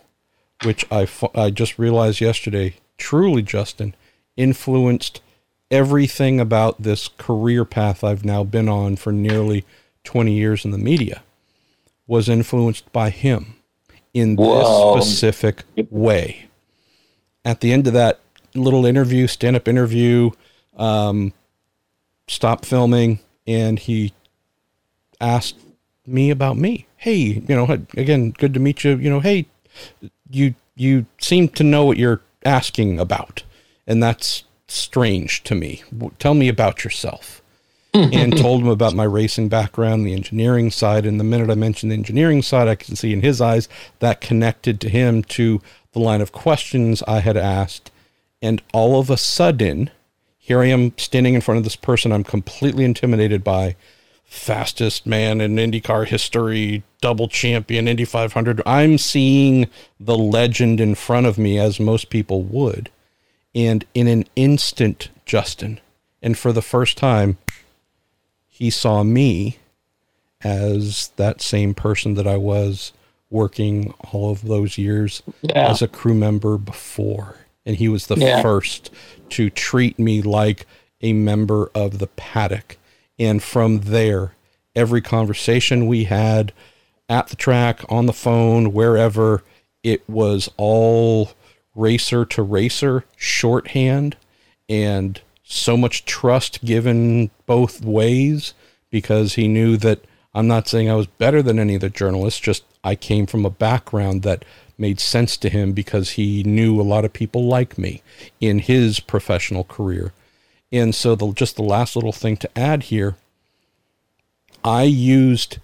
which 0.63 0.85
I 0.91 1.07
I 1.35 1.51
just 1.51 1.77
realized 1.77 2.21
yesterday. 2.21 2.75
Truly, 2.97 3.41
Justin 3.41 3.93
influenced 4.37 5.21
everything 5.69 6.39
about 6.39 6.81
this 6.81 7.09
career 7.17 7.65
path 7.65 8.03
I've 8.03 8.25
now 8.25 8.43
been 8.43 8.69
on 8.69 8.95
for 8.95 9.11
nearly 9.11 9.65
20 10.03 10.31
years 10.33 10.63
in 10.63 10.71
the 10.71 10.77
media 10.77 11.23
was 12.07 12.29
influenced 12.29 12.91
by 12.93 13.09
him 13.09 13.54
in 14.15 14.37
Whoa. 14.37 14.95
this 14.95 15.19
specific 15.19 15.65
way. 15.91 16.47
At 17.43 17.59
the 17.59 17.73
end 17.73 17.85
of 17.85 17.93
that 17.93 18.21
little 18.55 18.85
interview, 18.85 19.27
stand 19.27 19.57
up 19.57 19.67
interview, 19.67 20.31
um, 20.77 21.33
stopped 22.27 22.65
filming, 22.65 23.19
and 23.45 23.77
he 23.77 24.13
asked 25.19 25.57
me 26.07 26.31
about 26.31 26.57
me. 26.57 26.87
Hey, 26.95 27.15
you 27.15 27.55
know, 27.55 27.65
again, 27.97 28.31
good 28.31 28.53
to 28.53 28.59
meet 28.59 28.83
you. 28.85 28.95
You 28.95 29.09
know, 29.09 29.19
hey, 29.19 29.47
you 30.31 30.55
you 30.75 31.05
seem 31.19 31.49
to 31.49 31.63
know 31.63 31.85
what 31.85 31.97
you're 31.97 32.21
asking 32.45 32.99
about, 32.99 33.43
and 33.85 34.01
that's 34.01 34.45
strange 34.67 35.43
to 35.43 35.55
me. 35.55 35.83
Tell 36.19 36.33
me 36.33 36.47
about 36.47 36.83
yourself 36.85 37.41
and 37.95 38.37
told 38.37 38.61
him 38.61 38.67
about 38.67 38.93
my 38.93 39.03
racing 39.03 39.49
background, 39.49 40.05
the 40.05 40.13
engineering 40.13 40.71
side. 40.71 41.05
And 41.05 41.19
the 41.19 41.23
minute 41.23 41.49
I 41.49 41.55
mentioned 41.55 41.91
the 41.91 41.97
engineering 41.97 42.41
side, 42.41 42.67
I 42.67 42.75
could 42.75 42.97
see 42.97 43.13
in 43.13 43.21
his 43.21 43.41
eyes 43.41 43.69
that 43.99 44.21
connected 44.21 44.79
to 44.81 44.89
him 44.89 45.23
to 45.23 45.61
the 45.93 45.99
line 45.99 46.21
of 46.21 46.31
questions 46.31 47.01
I 47.07 47.19
had 47.19 47.37
asked. 47.37 47.91
And 48.41 48.61
all 48.73 48.99
of 48.99 49.09
a 49.09 49.17
sudden, 49.17 49.89
here 50.37 50.61
I 50.61 50.67
am 50.67 50.95
standing 50.97 51.33
in 51.33 51.41
front 51.41 51.57
of 51.57 51.63
this 51.63 51.75
person 51.75 52.11
I'm 52.11 52.23
completely 52.23 52.83
intimidated 52.83 53.43
by. 53.43 53.75
Fastest 54.25 55.05
man 55.05 55.39
in 55.39 55.55
IndyCar 55.55 56.07
history, 56.07 56.83
double 56.99 57.27
champion, 57.27 57.87
Indy 57.87 58.05
500. 58.05 58.61
I'm 58.65 58.97
seeing 58.97 59.69
the 59.99 60.17
legend 60.17 60.81
in 60.81 60.95
front 60.95 61.27
of 61.27 61.37
me 61.37 61.57
as 61.57 61.79
most 61.79 62.09
people 62.09 62.41
would. 62.41 62.89
And 63.53 63.85
in 63.93 64.07
an 64.07 64.25
instant, 64.35 65.09
Justin, 65.25 65.79
and 66.21 66.37
for 66.37 66.51
the 66.51 66.61
first 66.61 66.97
time, 66.97 67.37
he 68.55 68.69
saw 68.69 69.03
me 69.03 69.57
as 70.41 71.11
that 71.17 71.41
same 71.41 71.73
person 71.73 72.13
that 72.13 72.25
I 72.25 72.37
was 72.37 72.93
working 73.29 73.93
all 74.13 74.31
of 74.31 74.43
those 74.43 74.77
years 74.77 75.21
yeah. 75.41 75.69
as 75.69 75.81
a 75.81 75.89
crew 75.89 76.13
member 76.13 76.57
before. 76.57 77.35
And 77.65 77.75
he 77.75 77.89
was 77.89 78.07
the 78.07 78.15
yeah. 78.15 78.41
first 78.41 78.91
to 79.31 79.49
treat 79.49 79.99
me 79.99 80.21
like 80.21 80.65
a 81.01 81.11
member 81.11 81.69
of 81.75 81.99
the 81.99 82.07
paddock. 82.07 82.77
And 83.19 83.43
from 83.43 83.81
there, 83.81 84.31
every 84.73 85.01
conversation 85.01 85.85
we 85.85 86.05
had 86.05 86.53
at 87.09 87.27
the 87.27 87.35
track, 87.35 87.81
on 87.89 88.05
the 88.05 88.13
phone, 88.13 88.71
wherever, 88.71 89.43
it 89.83 90.09
was 90.09 90.49
all 90.55 91.31
racer 91.75 92.23
to 92.23 92.41
racer 92.41 93.03
shorthand. 93.17 94.15
And 94.69 95.19
so 95.45 95.77
much 95.77 96.05
trust 96.05 96.65
given 96.65 97.29
both 97.45 97.83
ways 97.83 98.53
because 98.89 99.35
he 99.35 99.47
knew 99.47 99.77
that 99.77 99.99
I'm 100.33 100.47
not 100.47 100.67
saying 100.67 100.89
I 100.89 100.95
was 100.95 101.07
better 101.07 101.41
than 101.41 101.59
any 101.59 101.75
of 101.75 101.81
the 101.81 101.89
journalists, 101.89 102.39
just 102.39 102.63
I 102.83 102.95
came 102.95 103.25
from 103.25 103.45
a 103.45 103.49
background 103.49 104.23
that 104.23 104.43
made 104.77 104.99
sense 104.99 105.37
to 105.37 105.49
him 105.49 105.71
because 105.71 106.11
he 106.11 106.43
knew 106.43 106.79
a 106.79 106.83
lot 106.83 107.05
of 107.05 107.13
people 107.13 107.45
like 107.45 107.77
me 107.77 108.01
in 108.41 108.59
his 108.59 108.99
professional 108.99 109.63
career. 109.63 110.11
And 110.71 110.93
so 110.93 111.15
the 111.15 111.31
just 111.31 111.55
the 111.55 111.63
last 111.63 111.95
little 111.95 112.11
thing 112.11 112.35
to 112.37 112.57
add 112.57 112.83
here, 112.83 113.15
I 114.63 114.83
used 114.83 115.59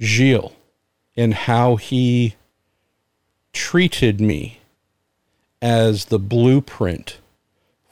Gil 0.00 0.56
and 1.16 1.34
how 1.34 1.76
he 1.76 2.34
treated 3.52 4.20
me 4.20 4.60
as 5.60 6.06
the 6.06 6.18
blueprint 6.18 7.18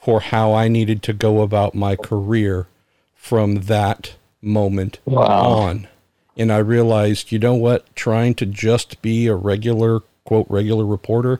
for 0.01 0.19
how 0.19 0.53
I 0.53 0.67
needed 0.67 1.03
to 1.03 1.13
go 1.13 1.41
about 1.41 1.75
my 1.75 1.95
career 1.95 2.67
from 3.15 3.55
that 3.61 4.15
moment 4.41 4.99
wow. 5.05 5.43
on. 5.43 5.87
And 6.35 6.51
I 6.51 6.57
realized, 6.57 7.31
you 7.31 7.37
know 7.37 7.53
what? 7.53 7.95
Trying 7.95 8.33
to 8.35 8.45
just 8.45 9.01
be 9.01 9.27
a 9.27 9.35
regular, 9.35 9.99
quote, 10.25 10.47
regular 10.49 10.85
reporter, 10.85 11.39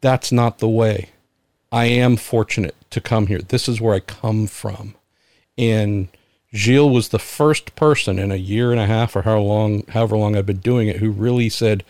that's 0.00 0.32
not 0.32 0.58
the 0.58 0.68
way. 0.68 1.10
I 1.70 1.86
am 1.86 2.16
fortunate 2.16 2.74
to 2.90 3.00
come 3.00 3.28
here. 3.28 3.38
This 3.40 3.68
is 3.68 3.80
where 3.80 3.94
I 3.94 4.00
come 4.00 4.46
from. 4.46 4.94
And 5.56 6.08
Gil 6.52 6.90
was 6.90 7.08
the 7.08 7.18
first 7.18 7.74
person 7.76 8.18
in 8.18 8.32
a 8.32 8.36
year 8.36 8.70
and 8.70 8.80
a 8.80 8.86
half 8.86 9.14
or 9.14 9.22
how 9.22 9.38
long, 9.38 9.84
however 9.88 10.16
long 10.16 10.36
I've 10.36 10.46
been 10.46 10.58
doing 10.58 10.88
it, 10.88 10.96
who 10.96 11.10
really 11.10 11.48
said, 11.48 11.84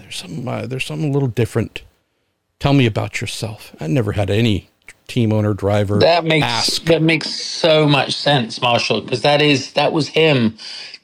"There's 0.00 0.16
some, 0.16 0.46
uh, 0.48 0.66
there's 0.66 0.84
something 0.84 1.10
a 1.10 1.12
little 1.12 1.28
different 1.28 1.82
Tell 2.60 2.72
me 2.72 2.86
about 2.86 3.20
yourself. 3.20 3.74
I 3.80 3.86
never 3.86 4.12
had 4.12 4.30
any 4.30 4.68
team 5.08 5.32
owner 5.32 5.54
driver 5.54 5.98
that 5.98 6.24
makes 6.24 6.46
ask. 6.46 6.84
that 6.84 7.00
makes 7.00 7.30
so 7.30 7.86
much 7.86 8.14
sense 8.14 8.60
marshall 8.60 9.00
because 9.00 9.22
that 9.22 9.40
is 9.40 9.72
that 9.72 9.90
was 9.90 10.08
him 10.08 10.54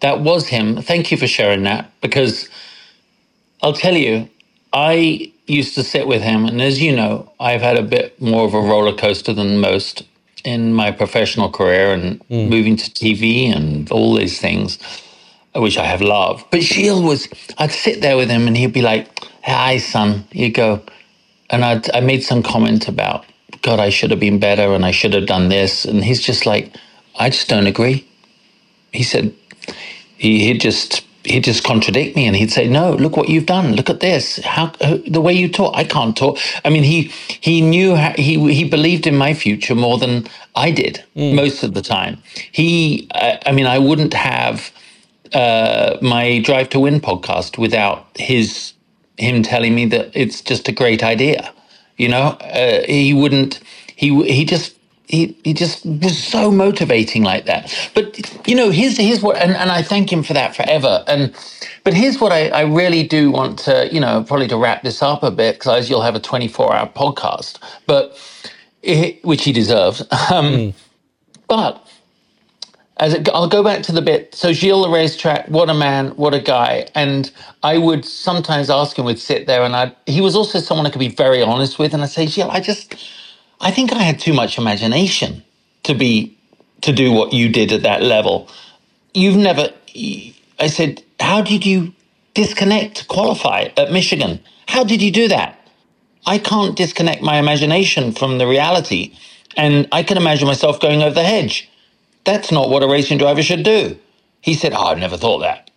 that 0.00 0.20
was 0.20 0.48
him 0.48 0.80
thank 0.82 1.10
you 1.10 1.16
for 1.16 1.26
sharing 1.26 1.62
that 1.62 1.90
because 2.02 2.50
i'll 3.62 3.72
tell 3.72 3.96
you 3.96 4.28
i 4.74 5.32
used 5.46 5.74
to 5.74 5.82
sit 5.82 6.06
with 6.06 6.20
him 6.20 6.44
and 6.44 6.60
as 6.60 6.82
you 6.82 6.94
know 6.94 7.32
i've 7.40 7.62
had 7.62 7.78
a 7.78 7.82
bit 7.82 8.20
more 8.20 8.44
of 8.44 8.52
a 8.52 8.60
roller 8.60 8.94
coaster 8.94 9.32
than 9.32 9.58
most 9.58 10.02
in 10.44 10.74
my 10.74 10.90
professional 10.90 11.50
career 11.50 11.90
and 11.94 12.20
mm. 12.28 12.46
moving 12.48 12.76
to 12.76 12.90
tv 12.90 13.46
and 13.46 13.90
all 13.90 14.14
these 14.14 14.38
things 14.38 14.78
which 15.54 15.78
i 15.78 15.84
have 15.86 16.02
loved 16.02 16.44
but 16.50 16.60
Gil 16.60 17.02
was 17.02 17.26
i'd 17.56 17.72
sit 17.72 18.02
there 18.02 18.18
with 18.18 18.28
him 18.28 18.46
and 18.46 18.54
he'd 18.54 18.74
be 18.74 18.82
like 18.82 19.08
hi 19.42 19.78
son 19.78 20.24
he'd 20.30 20.50
go 20.50 20.82
and 21.54 21.64
I'd, 21.64 21.90
I 21.94 22.00
made 22.00 22.22
some 22.22 22.42
comment 22.42 22.88
about, 22.88 23.24
God, 23.62 23.80
I 23.80 23.88
should 23.88 24.10
have 24.10 24.20
been 24.20 24.38
better 24.38 24.74
and 24.74 24.84
I 24.84 24.90
should 24.90 25.14
have 25.14 25.26
done 25.26 25.48
this. 25.48 25.84
And 25.84 26.04
he's 26.04 26.20
just 26.20 26.44
like, 26.44 26.74
I 27.16 27.30
just 27.30 27.48
don't 27.48 27.66
agree. 27.66 28.06
He 28.92 29.02
said, 29.02 29.32
he, 30.16 30.44
he'd 30.46 30.60
just, 30.60 31.04
he'd 31.24 31.44
just 31.44 31.64
contradict 31.64 32.16
me 32.16 32.26
and 32.26 32.36
he'd 32.36 32.50
say, 32.50 32.68
no, 32.68 32.92
look 32.92 33.16
what 33.16 33.28
you've 33.28 33.46
done. 33.46 33.74
Look 33.74 33.88
at 33.88 34.00
this. 34.00 34.38
How, 34.44 34.72
the 35.06 35.20
way 35.20 35.32
you 35.32 35.48
talk, 35.48 35.74
I 35.74 35.84
can't 35.84 36.16
talk. 36.16 36.38
I 36.64 36.70
mean, 36.70 36.82
he, 36.82 37.12
he 37.40 37.60
knew, 37.60 37.94
how, 37.94 38.12
he, 38.16 38.52
he 38.52 38.64
believed 38.68 39.06
in 39.06 39.16
my 39.16 39.32
future 39.32 39.74
more 39.74 39.96
than 39.96 40.26
I 40.54 40.70
did 40.70 41.02
mm. 41.16 41.34
most 41.34 41.62
of 41.62 41.72
the 41.74 41.82
time. 41.82 42.22
He, 42.52 43.08
I, 43.14 43.40
I 43.46 43.52
mean, 43.52 43.66
I 43.66 43.78
wouldn't 43.78 44.14
have, 44.14 44.70
uh, 45.32 45.96
my 46.00 46.38
Drive 46.40 46.68
to 46.70 46.80
Win 46.80 47.00
podcast 47.00 47.58
without 47.58 48.06
his 48.14 48.73
him 49.18 49.42
telling 49.42 49.74
me 49.74 49.86
that 49.86 50.10
it's 50.14 50.40
just 50.40 50.68
a 50.68 50.72
great 50.72 51.02
idea. 51.02 51.52
You 51.96 52.08
know, 52.08 52.36
uh, 52.40 52.82
he 52.86 53.14
wouldn't. 53.14 53.60
He 53.96 54.22
he 54.24 54.44
just 54.44 54.76
he, 55.06 55.38
he 55.44 55.54
just 55.54 55.84
was 55.86 56.22
so 56.22 56.50
motivating 56.50 57.22
like 57.22 57.46
that. 57.46 57.72
But 57.94 58.48
you 58.48 58.56
know, 58.56 58.70
here's 58.70 58.96
here's 58.96 59.22
what, 59.22 59.36
and, 59.36 59.52
and 59.52 59.70
I 59.70 59.82
thank 59.82 60.12
him 60.12 60.22
for 60.22 60.32
that 60.32 60.56
forever. 60.56 61.04
And 61.06 61.34
but 61.84 61.94
here's 61.94 62.20
what 62.20 62.32
I, 62.32 62.48
I 62.48 62.62
really 62.62 63.06
do 63.06 63.30
want 63.30 63.58
to, 63.60 63.88
you 63.92 64.00
know, 64.00 64.24
probably 64.24 64.48
to 64.48 64.56
wrap 64.56 64.82
this 64.82 65.02
up 65.02 65.22
a 65.22 65.30
bit 65.30 65.56
because 65.56 65.88
you'll 65.90 66.02
have 66.02 66.16
a 66.16 66.20
24 66.20 66.74
hour 66.74 66.88
podcast, 66.88 67.58
but 67.86 68.18
it, 68.82 69.24
which 69.24 69.44
he 69.44 69.52
deserves. 69.52 70.02
Um, 70.32 70.46
mm. 70.46 70.74
But 71.48 71.86
as 72.98 73.14
it, 73.14 73.28
I'll 73.30 73.48
go 73.48 73.62
back 73.62 73.82
to 73.84 73.92
the 73.92 74.02
bit. 74.02 74.34
So 74.34 74.52
Gil 74.54 74.82
the 74.82 74.90
racetrack, 74.90 75.48
what 75.48 75.68
a 75.68 75.74
man, 75.74 76.08
what 76.10 76.34
a 76.34 76.40
guy. 76.40 76.86
And 76.94 77.30
I 77.62 77.78
would 77.78 78.04
sometimes 78.04 78.70
ask 78.70 78.98
him, 78.98 79.04
would 79.04 79.18
sit 79.18 79.46
there, 79.46 79.62
and 79.64 79.74
I 79.74 79.94
he 80.06 80.20
was 80.20 80.36
also 80.36 80.60
someone 80.60 80.86
I 80.86 80.90
could 80.90 81.00
be 81.00 81.08
very 81.08 81.42
honest 81.42 81.78
with, 81.78 81.94
and 81.94 82.02
I 82.02 82.06
say, 82.06 82.26
Gil, 82.26 82.50
I 82.50 82.60
just 82.60 82.94
I 83.60 83.70
think 83.70 83.92
I 83.92 84.02
had 84.02 84.20
too 84.20 84.32
much 84.32 84.58
imagination 84.58 85.42
to 85.84 85.94
be 85.94 86.36
to 86.82 86.92
do 86.92 87.12
what 87.12 87.32
you 87.32 87.48
did 87.48 87.72
at 87.72 87.82
that 87.82 88.02
level. 88.02 88.48
You've 89.12 89.36
never. 89.36 89.70
I 90.58 90.68
said, 90.68 91.02
how 91.20 91.42
did 91.42 91.66
you 91.66 91.92
disconnect 92.34 93.08
qualify 93.08 93.68
at 93.76 93.92
Michigan? 93.92 94.40
How 94.68 94.84
did 94.84 95.02
you 95.02 95.10
do 95.10 95.28
that? 95.28 95.58
I 96.26 96.38
can't 96.38 96.76
disconnect 96.76 97.22
my 97.22 97.38
imagination 97.38 98.12
from 98.12 98.38
the 98.38 98.46
reality, 98.46 99.16
and 99.56 99.88
I 99.92 100.02
can 100.02 100.16
imagine 100.16 100.46
myself 100.46 100.80
going 100.80 101.02
over 101.02 101.14
the 101.14 101.24
hedge. 101.24 101.68
That's 102.24 102.50
not 102.50 102.70
what 102.70 102.82
a 102.82 102.88
racing 102.88 103.18
driver 103.18 103.42
should 103.42 103.62
do. 103.62 103.98
He 104.40 104.54
said, 104.54 104.72
oh, 104.72 104.86
I've 104.86 104.98
never 104.98 105.16
thought 105.16 105.38
that. 105.38 105.70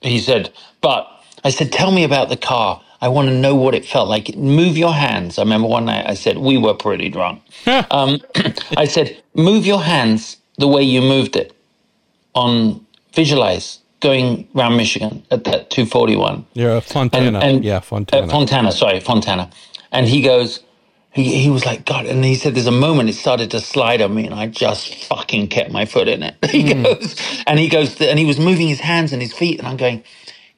He 0.00 0.18
said, 0.18 0.52
but 0.80 1.08
I 1.44 1.50
said, 1.50 1.72
tell 1.72 1.90
me 1.90 2.04
about 2.04 2.28
the 2.28 2.36
car. 2.36 2.82
I 3.00 3.08
want 3.08 3.28
to 3.28 3.34
know 3.34 3.54
what 3.54 3.74
it 3.74 3.84
felt 3.84 4.08
like. 4.08 4.34
Move 4.36 4.78
your 4.78 4.94
hands. 4.94 5.38
I 5.38 5.42
remember 5.42 5.68
one 5.68 5.84
night 5.86 6.06
I 6.08 6.14
said, 6.14 6.38
we 6.38 6.56
were 6.56 6.74
pretty 6.74 7.10
drunk. 7.10 7.42
um, 7.90 8.20
I 8.76 8.86
said, 8.86 9.22
move 9.34 9.66
your 9.66 9.82
hands 9.82 10.38
the 10.56 10.68
way 10.68 10.82
you 10.82 11.00
moved 11.00 11.36
it 11.36 11.54
on 12.34 12.84
visualize 13.12 13.80
going 14.00 14.46
around 14.54 14.76
Michigan 14.76 15.24
at 15.30 15.44
that 15.44 15.70
241. 15.70 16.46
Yeah, 16.52 16.80
Fontana. 16.80 17.38
And, 17.38 17.56
and, 17.56 17.64
yeah, 17.64 17.80
Fontana. 17.80 18.26
Uh, 18.26 18.28
Fontana, 18.28 18.72
sorry, 18.72 19.00
Fontana. 19.00 19.50
And 19.92 20.06
he 20.06 20.20
goes, 20.22 20.60
he, 21.14 21.42
he 21.42 21.50
was 21.50 21.64
like, 21.64 21.84
God, 21.84 22.06
and 22.06 22.24
he 22.24 22.34
said, 22.34 22.54
there's 22.54 22.66
a 22.66 22.72
moment 22.72 23.08
it 23.08 23.14
started 23.14 23.50
to 23.52 23.60
slide 23.60 24.02
on 24.02 24.14
me, 24.14 24.26
and 24.26 24.34
I 24.34 24.48
just 24.48 24.94
fucking 25.06 25.48
kept 25.48 25.70
my 25.70 25.84
foot 25.84 26.08
in 26.08 26.22
it. 26.22 26.36
he 26.50 26.64
mm. 26.64 26.84
goes, 26.84 27.16
and 27.46 27.58
he 27.58 27.68
goes, 27.68 28.00
and 28.00 28.18
he 28.18 28.24
was 28.24 28.38
moving 28.38 28.68
his 28.68 28.80
hands 28.80 29.12
and 29.12 29.22
his 29.22 29.32
feet, 29.32 29.58
and 29.58 29.68
I'm 29.68 29.76
going, 29.76 30.02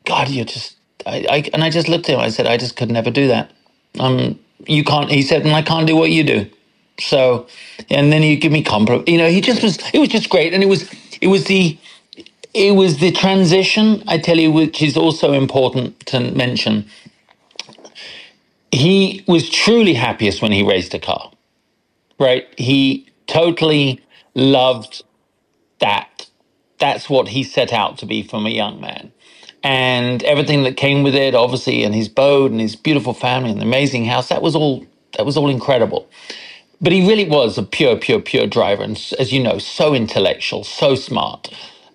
God, 0.05 0.29
you're 0.29 0.45
just 0.45 0.77
I, 1.07 1.27
I, 1.31 1.51
and 1.55 1.63
I 1.63 1.71
just 1.71 1.89
looked 1.89 2.09
at 2.09 2.15
him. 2.15 2.21
I 2.21 2.29
said, 2.31 2.47
I 2.47 2.57
just 2.57 2.77
could 2.77 2.91
never 2.91 3.11
do 3.11 3.29
that. 3.29 3.53
Um, 3.99 4.39
you 4.67 4.83
can't. 4.85 5.11
He 5.11 5.23
said, 5.23 5.43
and 5.43 5.55
I 5.55 5.63
can't 5.63 5.87
do 5.87 5.97
what 5.97 6.11
you 6.11 6.25
do. 6.25 6.51
So, 6.99 7.47
and 7.91 8.13
then 8.13 8.23
he 8.23 8.37
give 8.37 8.53
me 8.53 8.63
compliment. 8.63 9.09
You 9.09 9.19
know, 9.19 9.29
he 9.29 9.41
just 9.41 9.63
was. 9.63 9.79
It 9.95 10.01
was 10.01 10.09
just 10.09 10.29
great, 10.29 10.53
and 10.53 10.63
it 10.63 10.67
was. 10.67 10.91
It 11.21 11.29
was 11.29 11.45
the. 11.45 11.79
It 12.53 12.75
was 12.75 12.99
the 12.99 13.13
transition. 13.13 14.03
I 14.09 14.19
tell 14.19 14.39
you, 14.39 14.51
which 14.51 14.83
is 14.83 14.97
also 14.97 15.33
important 15.33 16.01
to 16.07 16.21
mention. 16.21 16.87
He 18.73 19.25
was 19.29 19.51
truly 19.51 19.95
happiest 19.95 20.43
when 20.43 20.53
he 20.53 20.63
raced 20.63 20.95
a 20.95 21.01
car, 21.01 21.33
right? 22.21 22.47
He 22.59 23.09
totally 23.27 24.01
loved 24.35 25.05
that. 25.81 26.29
That's 26.79 27.11
what 27.11 27.29
he 27.29 27.45
set 27.45 27.73
out 27.73 27.99
to 27.99 28.07
be 28.07 28.23
from 28.23 28.47
a 28.47 28.51
young 28.51 28.81
man 28.81 29.13
and 29.65 30.23
everything 30.25 30.65
that 30.65 30.77
came 30.77 31.03
with 31.05 31.15
it, 31.15 31.35
obviously, 31.35 31.85
and 31.85 31.95
his 31.95 32.09
boat 32.09 32.51
and 32.53 32.61
his 32.61 32.77
beautiful 32.77 33.15
family 33.15 33.51
and 33.53 33.61
the 33.61 33.67
amazing 33.67 34.07
house. 34.07 34.29
That 34.31 34.43
was 34.43 34.57
all. 34.57 34.87
That 35.17 35.27
was 35.27 35.37
all 35.37 35.51
incredible. 35.51 36.09
But 36.83 36.93
he 36.93 37.07
really 37.09 37.29
was 37.29 37.59
a 37.59 37.65
pure, 37.65 37.97
pure, 37.97 38.21
pure 38.21 38.47
driver, 38.47 38.83
and 38.85 38.97
as 39.19 39.33
you 39.33 39.43
know, 39.43 39.59
so 39.59 39.95
intellectual, 39.95 40.65
so 40.65 40.97
smart. 40.97 41.51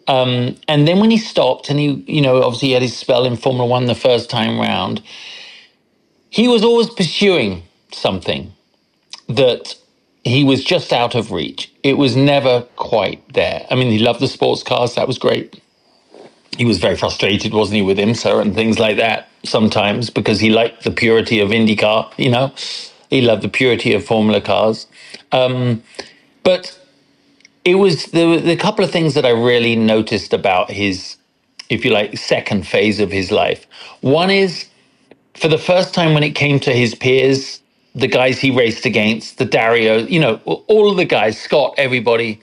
Um, 0.07 0.57
and 0.67 0.87
then 0.87 0.99
when 0.99 1.11
he 1.11 1.17
stopped, 1.17 1.69
and 1.69 1.79
he, 1.79 2.03
you 2.07 2.21
know, 2.21 2.43
obviously 2.43 2.69
he 2.69 2.73
had 2.75 2.83
his 2.83 2.97
spell 2.97 3.25
in 3.25 3.37
Formula 3.37 3.67
One 3.67 3.85
the 3.87 3.95
first 3.95 4.29
time 4.29 4.59
round, 4.59 5.03
he 6.31 6.49
was 6.49 6.63
always 6.63 6.89
pursuing 6.91 7.63
something 7.93 8.53
that 9.29 9.75
he 10.23 10.43
was 10.43 10.63
just 10.63 10.93
out 10.93 11.15
of 11.15 11.31
reach. 11.31 11.73
It 11.83 11.97
was 11.97 12.15
never 12.17 12.63
quite 12.77 13.21
there. 13.33 13.67
I 13.71 13.75
mean, 13.75 13.91
he 13.91 13.99
loved 13.99 14.21
the 14.21 14.29
sports 14.29 14.63
cars, 14.63 14.95
that 14.95 15.07
was 15.07 15.19
great 15.19 15.55
he 16.57 16.65
was 16.65 16.79
very 16.79 16.97
frustrated, 16.97 17.53
wasn't 17.53 17.77
he, 17.77 17.81
with 17.83 17.99
IMSA 17.99 18.41
and 18.41 18.55
things 18.55 18.79
like 18.79 18.97
that 18.97 19.29
sometimes 19.43 20.09
because 20.09 20.41
he 20.41 20.49
liked 20.51 20.83
the 20.83 20.91
purity 20.91 21.39
of 21.39 21.49
IndyCar, 21.51 22.13
you 22.17 22.29
know, 22.31 22.53
he 23.09 23.21
loved 23.21 23.43
the 23.43 23.49
purity 23.49 23.93
of 23.93 24.05
Formula 24.05 24.41
cars. 24.41 24.87
Um, 25.31 25.83
but 26.43 26.79
it 27.65 27.75
was 27.75 28.07
the, 28.07 28.39
the 28.39 28.57
couple 28.57 28.85
of 28.85 28.91
things 28.91 29.15
that 29.15 29.25
I 29.25 29.31
really 29.31 29.75
noticed 29.77 30.33
about 30.33 30.71
his, 30.71 31.17
if 31.69 31.85
you 31.85 31.91
like, 31.91 32.17
second 32.17 32.67
phase 32.67 32.99
of 32.99 33.11
his 33.11 33.31
life. 33.31 33.67
One 34.01 34.31
is 34.31 34.67
for 35.35 35.47
the 35.47 35.57
first 35.57 35.93
time 35.93 36.13
when 36.13 36.23
it 36.23 36.31
came 36.31 36.59
to 36.61 36.71
his 36.71 36.95
peers, 36.95 37.61
the 37.93 38.07
guys 38.07 38.39
he 38.39 38.51
raced 38.51 38.85
against, 38.85 39.37
the 39.37 39.45
Dario, 39.45 39.97
you 39.97 40.19
know, 40.19 40.35
all 40.45 40.89
of 40.89 40.97
the 40.97 41.05
guys, 41.05 41.39
Scott, 41.39 41.73
everybody, 41.77 42.41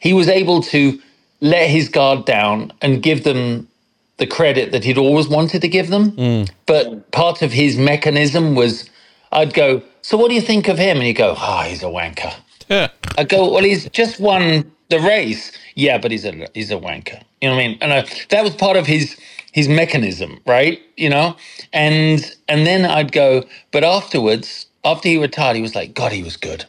he 0.00 0.12
was 0.12 0.28
able 0.28 0.62
to 0.62 1.00
let 1.40 1.68
his 1.68 1.88
guard 1.88 2.24
down 2.24 2.72
and 2.82 3.02
give 3.02 3.24
them 3.24 3.68
the 4.16 4.26
credit 4.26 4.72
that 4.72 4.84
he'd 4.84 4.98
always 4.98 5.28
wanted 5.28 5.60
to 5.62 5.68
give 5.68 5.88
them. 5.88 6.12
Mm. 6.12 6.50
But 6.64 7.10
part 7.12 7.42
of 7.42 7.52
his 7.52 7.76
mechanism 7.76 8.54
was 8.54 8.88
I'd 9.32 9.54
go, 9.54 9.82
So 10.02 10.16
what 10.16 10.28
do 10.28 10.34
you 10.34 10.40
think 10.40 10.68
of 10.68 10.78
him? 10.78 10.96
And 10.96 11.06
he'd 11.06 11.14
go, 11.14 11.34
Oh, 11.38 11.62
he's 11.62 11.82
a 11.82 11.86
wanker. 11.86 12.34
Yeah. 12.68 12.88
I 13.18 13.24
go, 13.24 13.52
Well, 13.52 13.62
he's 13.62 13.88
just 13.90 14.18
won 14.18 14.72
the 14.88 15.00
race. 15.00 15.52
Yeah, 15.74 15.98
but 15.98 16.10
he's 16.10 16.24
a 16.24 16.48
he's 16.54 16.70
a 16.70 16.76
wanker. 16.76 17.22
You 17.40 17.50
know 17.50 17.56
what 17.56 17.62
I 17.62 17.68
mean? 17.68 17.78
And 17.80 17.92
I, 17.92 18.06
that 18.30 18.42
was 18.42 18.54
part 18.54 18.76
of 18.76 18.86
his 18.86 19.16
his 19.56 19.68
mechanism, 19.68 20.38
right? 20.46 20.82
You 20.98 21.08
know? 21.08 21.34
And 21.72 22.30
and 22.46 22.66
then 22.66 22.84
I'd 22.84 23.10
go, 23.10 23.42
but 23.72 23.84
afterwards, 23.84 24.66
after 24.84 25.08
he 25.08 25.16
retired, 25.16 25.56
he 25.56 25.62
was 25.62 25.74
like, 25.74 25.94
God, 25.94 26.12
he 26.12 26.22
was 26.22 26.36
good. 26.36 26.66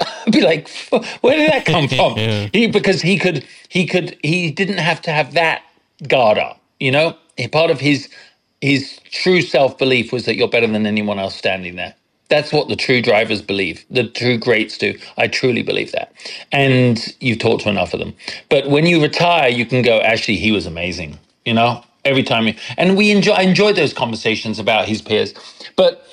I'd 0.00 0.32
be 0.32 0.40
like, 0.40 0.68
where 1.22 1.36
did 1.36 1.50
that 1.50 1.66
come 1.66 1.88
from? 1.98 2.16
yeah. 2.16 2.48
He 2.52 2.68
because 2.68 3.02
he 3.02 3.18
could 3.18 3.44
he 3.68 3.84
could 3.84 4.16
he 4.22 4.52
didn't 4.52 4.78
have 4.78 5.02
to 5.02 5.10
have 5.10 5.34
that 5.34 5.62
guard 6.06 6.38
up. 6.38 6.60
You 6.78 6.92
know, 6.92 7.16
part 7.50 7.72
of 7.72 7.80
his 7.80 8.08
his 8.60 9.00
true 9.10 9.42
self 9.42 9.76
belief 9.76 10.12
was 10.12 10.24
that 10.26 10.36
you're 10.36 10.48
better 10.48 10.68
than 10.68 10.86
anyone 10.86 11.18
else 11.18 11.34
standing 11.34 11.74
there. 11.74 11.96
That's 12.28 12.52
what 12.52 12.68
the 12.68 12.76
true 12.76 13.02
drivers 13.02 13.42
believe. 13.42 13.84
The 13.90 14.04
true 14.08 14.38
greats 14.38 14.78
do. 14.78 14.96
I 15.16 15.26
truly 15.26 15.62
believe 15.64 15.92
that. 15.92 16.12
And 16.52 17.14
you've 17.20 17.40
talked 17.40 17.64
to 17.64 17.70
enough 17.70 17.92
of 17.92 18.00
them. 18.00 18.14
But 18.50 18.68
when 18.70 18.86
you 18.86 19.02
retire, 19.02 19.48
you 19.48 19.66
can 19.66 19.82
go, 19.82 20.00
actually, 20.00 20.36
he 20.36 20.52
was 20.52 20.66
amazing. 20.66 21.18
You 21.46 21.54
know, 21.54 21.82
every 22.08 22.24
time. 22.24 22.54
And 22.78 22.96
we 22.96 23.12
enjoy, 23.12 23.34
I 23.34 23.42
enjoyed 23.42 23.76
those 23.76 23.94
conversations 23.94 24.58
about 24.58 24.88
his 24.88 25.02
peers. 25.02 25.34
But 25.76 26.04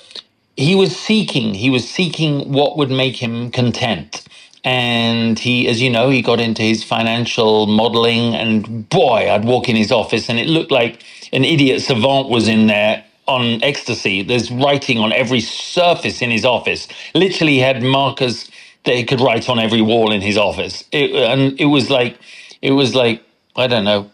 he 0.58 0.76
was 0.76 0.96
seeking, 0.98 1.56
he 1.56 1.70
was 1.70 1.90
seeking 1.90 2.52
what 2.52 2.78
would 2.78 2.92
make 2.92 3.18
him 3.18 3.52
content. 3.52 4.24
And 4.66 5.40
he, 5.40 5.68
as 5.68 5.82
you 5.82 5.90
know, 5.90 6.10
he 6.10 6.22
got 6.22 6.42
into 6.42 6.64
his 6.64 6.84
financial 6.84 7.68
modeling. 7.68 8.36
And 8.36 8.90
boy, 8.90 9.32
I'd 9.32 9.46
walk 9.46 9.70
in 9.70 9.76
his 9.78 9.92
office 9.92 10.30
and 10.30 10.40
it 10.40 10.48
looked 10.48 10.72
like 10.72 11.04
an 11.34 11.46
idiot 11.46 11.82
savant 11.84 12.30
was 12.30 12.48
in 12.48 12.68
there 12.68 13.06
on 13.28 13.64
ecstasy. 13.64 14.24
There's 14.24 14.52
writing 14.52 15.00
on 15.00 15.14
every 15.14 15.42
surface 15.42 16.22
in 16.22 16.32
his 16.32 16.46
office. 16.46 16.88
Literally, 17.16 17.54
he 17.56 17.60
had 17.60 17.84
markers 17.84 18.50
that 18.86 18.96
he 18.96 19.06
could 19.06 19.22
write 19.22 19.50
on 19.50 19.60
every 19.60 19.82
wall 19.82 20.12
in 20.12 20.22
his 20.22 20.38
office. 20.38 20.86
It, 20.92 21.12
and 21.12 21.60
it 21.60 21.66
was 21.66 21.90
like, 21.92 22.18
it 22.62 22.72
was 22.72 22.96
like, 22.96 23.24
I 23.56 23.68
don't 23.68 23.86
know, 23.86 24.12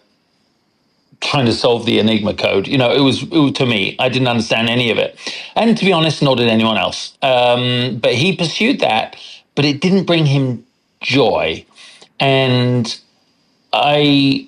trying 1.22 1.46
to 1.46 1.54
solve 1.54 1.86
the 1.86 2.00
Enigma 2.00 2.34
code. 2.34 2.68
You 2.68 2.78
know, 2.78 2.92
it 2.92 3.02
was, 3.02 3.24
it 3.24 3.56
to 3.56 3.66
me, 3.66 3.96
I 4.00 4.10
didn't 4.10 4.28
understand 4.28 4.70
any 4.70 4.92
of 4.92 4.98
it, 4.98 5.18
and 5.56 5.78
to 5.78 5.86
be 5.86 5.94
honest, 5.94 6.22
nor 6.22 6.36
did 6.36 6.50
anyone 6.50 6.78
else. 6.78 7.18
Um, 7.22 8.00
but 8.00 8.14
he 8.14 8.36
pursued 8.36 8.80
that, 8.80 9.16
but 9.56 9.66
it 9.66 9.82
didn't 9.82 10.06
bring 10.06 10.26
him 10.26 10.66
joy, 11.00 11.66
and 12.20 13.00
I, 13.72 14.48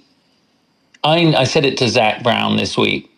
I, 1.04 1.36
I 1.36 1.44
said 1.46 1.66
it 1.66 1.78
to 1.78 1.88
Zak 1.88 2.24
Brown 2.24 2.58
this 2.58 2.78
week 2.78 3.10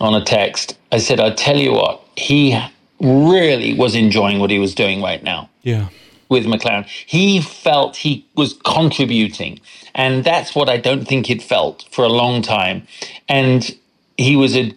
on 0.00 0.14
a 0.14 0.24
text. 0.24 0.76
I 0.90 0.98
said, 0.98 1.20
I 1.20 1.30
tell 1.30 1.56
you 1.56 1.72
what, 1.72 2.02
he 2.16 2.58
really 3.00 3.74
was 3.74 3.94
enjoying 3.94 4.38
what 4.38 4.50
he 4.50 4.58
was 4.58 4.74
doing 4.74 5.02
right 5.02 5.22
now. 5.22 5.50
Yeah 5.62 5.88
with 6.32 6.46
McLaren. 6.46 6.86
He 6.88 7.42
felt 7.42 7.98
he 7.98 8.26
was 8.36 8.54
contributing. 8.66 9.60
And 9.94 10.24
that's 10.24 10.56
what 10.56 10.70
I 10.70 10.78
don't 10.78 11.06
think 11.08 11.28
he'd 11.28 11.44
felt 11.44 11.86
for 11.92 12.04
a 12.04 12.10
long 12.10 12.42
time. 12.42 12.88
And 13.28 13.76
he 14.18 14.36
was 14.36 14.56
a 14.56 14.74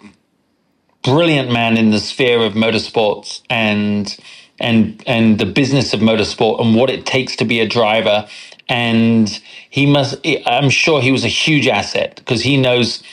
brilliant 1.03 1.51
man 1.51 1.77
in 1.77 1.91
the 1.91 1.99
sphere 1.99 2.41
of 2.41 2.53
motorsports 2.53 3.41
and 3.49 4.17
and 4.59 5.03
and 5.07 5.39
the 5.39 5.45
business 5.47 5.93
of 5.93 6.01
motorsport 6.01 6.61
and 6.61 6.75
what 6.75 6.89
it 6.89 7.05
takes 7.05 7.35
to 7.35 7.45
be 7.45 7.59
a 7.61 7.67
driver 7.67 8.27
and 8.69 9.41
he 9.69 9.85
must 9.85 10.15
i'm 10.47 10.69
sure 10.71 11.01
he 11.01 11.11
was 11.11 11.25
a 11.25 11.29
huge 11.29 11.67
asset 11.67 12.15
because 12.17 12.41
he 12.43 12.57
knows 12.57 13.03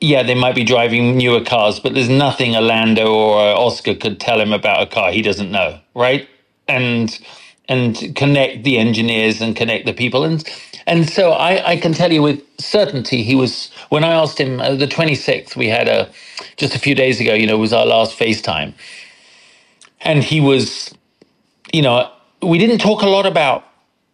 yeah 0.00 0.22
they 0.22 0.34
might 0.34 0.54
be 0.56 0.64
driving 0.64 1.16
newer 1.18 1.42
cars 1.44 1.80
but 1.80 1.94
there's 1.94 2.10
nothing 2.10 2.56
a 2.56 2.60
lando 2.60 3.12
or 3.14 3.38
a 3.50 3.54
oscar 3.54 3.94
could 3.94 4.20
tell 4.20 4.40
him 4.40 4.52
about 4.52 4.82
a 4.82 4.86
car 4.86 5.12
he 5.12 5.22
doesn't 5.22 5.50
know 5.52 5.80
right 5.94 6.28
and 6.68 7.20
and 7.68 8.14
connect 8.16 8.64
the 8.64 8.78
engineers 8.78 9.40
and 9.42 9.56
connect 9.56 9.86
the 9.86 9.94
people. 9.94 10.24
And 10.24 10.44
and 10.86 11.08
so 11.10 11.32
I, 11.32 11.72
I 11.72 11.76
can 11.78 11.92
tell 11.94 12.12
you 12.12 12.22
with 12.22 12.42
certainty 12.60 13.22
he 13.24 13.34
was 13.36 13.70
when 13.90 14.04
I 14.04 14.12
asked 14.12 14.40
him 14.40 14.60
uh, 14.60 14.74
the 14.76 14.86
26th 14.88 15.56
we 15.56 15.68
had 15.68 15.88
a 15.88 16.10
just 16.56 16.74
a 16.76 16.80
few 16.80 16.94
days 16.94 17.20
ago. 17.20 17.34
You 17.34 17.46
know, 17.46 17.58
was 17.58 17.72
our 17.74 17.86
last 17.86 18.18
FaceTime, 18.18 18.74
and 20.02 20.24
he 20.24 20.40
was, 20.40 20.94
you 21.72 21.82
know, 21.82 22.10
we 22.42 22.58
didn't 22.58 22.78
talk 22.78 23.02
a 23.02 23.08
lot 23.08 23.26
about 23.26 23.64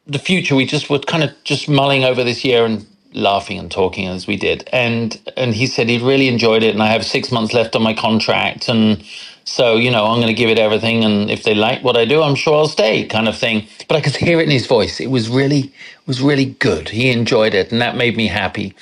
the 0.06 0.20
future. 0.20 0.56
We 0.56 0.66
just 0.66 0.90
were 0.90 1.00
kind 1.00 1.24
of 1.24 1.32
just 1.44 1.68
mulling 1.68 2.04
over 2.04 2.24
this 2.24 2.44
year 2.44 2.64
and 2.66 2.86
laughing 3.14 3.58
and 3.58 3.70
talking 3.70 4.08
as 4.08 4.26
we 4.26 4.36
did. 4.36 4.68
And 4.72 5.20
and 5.36 5.54
he 5.54 5.66
said 5.66 5.88
he 5.88 5.98
really 5.98 6.28
enjoyed 6.28 6.62
it, 6.64 6.74
and 6.74 6.82
I 6.82 6.88
have 6.88 7.04
six 7.06 7.32
months 7.32 7.54
left 7.54 7.76
on 7.76 7.82
my 7.82 7.94
contract, 7.94 8.68
and 8.68 9.04
so 9.44 9.76
you 9.76 9.90
know 9.90 10.06
I'm 10.06 10.16
going 10.20 10.28
to 10.28 10.34
give 10.34 10.50
it 10.50 10.58
everything. 10.58 11.04
And 11.04 11.30
if 11.30 11.44
they 11.44 11.54
like 11.54 11.82
what 11.84 11.96
I 11.96 12.04
do, 12.04 12.22
I'm 12.22 12.34
sure 12.36 12.56
I'll 12.56 12.68
stay, 12.68 13.06
kind 13.06 13.28
of 13.28 13.38
thing. 13.38 13.66
But 13.88 13.96
I 13.96 14.00
could 14.02 14.16
hear 14.16 14.40
it 14.40 14.44
in 14.44 14.50
his 14.50 14.66
voice. 14.66 15.00
It 15.00 15.08
was 15.10 15.28
really 15.28 15.72
was 16.06 16.22
really 16.22 16.46
good. 16.46 16.88
He 16.90 17.10
enjoyed 17.10 17.54
it, 17.54 17.72
and 17.72 17.82
that 17.82 17.96
made 17.96 18.16
me 18.16 18.28
happy. 18.28 18.74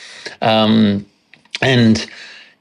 Um, 0.43 1.07
and 1.63 2.07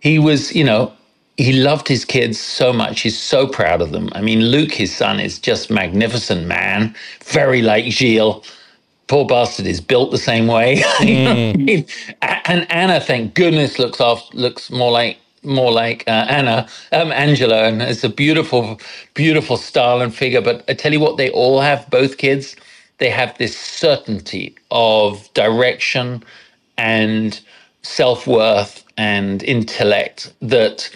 he 0.02 0.20
was, 0.20 0.56
you 0.56 0.66
know. 0.66 0.94
He 1.38 1.54
loved 1.54 1.88
his 1.88 2.06
kids 2.06 2.40
so 2.40 2.74
much. 2.74 3.02
He's 3.02 3.18
so 3.18 3.48
proud 3.48 3.82
of 3.82 3.92
them. 3.92 4.10
I 4.14 4.22
mean, 4.22 4.42
Luke, 4.42 4.74
his 4.74 4.96
son, 4.96 5.20
is 5.20 5.40
just 5.40 5.72
magnificent 5.72 6.48
man, 6.48 6.96
very 7.26 7.62
like 7.62 7.86
Gil 7.96 8.44
poor 9.10 9.26
bastard 9.26 9.66
is 9.66 9.82
built 9.82 10.12
the 10.12 10.18
same 10.18 10.48
way. 10.48 10.84
Mm. 11.00 11.90
and 12.22 12.72
Anna, 12.72 13.00
thank 13.02 13.36
goodness, 13.36 13.80
looks 13.80 14.02
off 14.02 14.34
looks 14.34 14.72
more 14.72 14.92
like 14.92 15.18
more 15.44 15.72
like 15.72 16.04
uh, 16.08 16.28
Anna, 16.30 16.68
um, 16.94 17.12
Angela, 17.12 17.66
and 17.66 17.82
it's 17.82 18.04
a 18.04 18.10
beautiful, 18.10 18.80
beautiful 19.16 19.58
style 19.58 20.02
and 20.02 20.16
figure. 20.16 20.42
But 20.42 20.66
I 20.70 20.76
tell 20.76 20.94
you 20.94 21.00
what, 21.02 21.18
they 21.18 21.32
all 21.32 21.62
have 21.62 21.90
both 21.90 22.18
kids. 22.18 22.56
They 23.00 23.10
have 23.12 23.38
this 23.38 23.58
certainty 23.58 24.56
of 24.72 25.34
direction 25.36 26.24
and 26.78 27.40
self 27.84 28.28
worth 28.28 28.86
and 28.98 29.44
intellect 29.44 30.34
that 30.42 30.90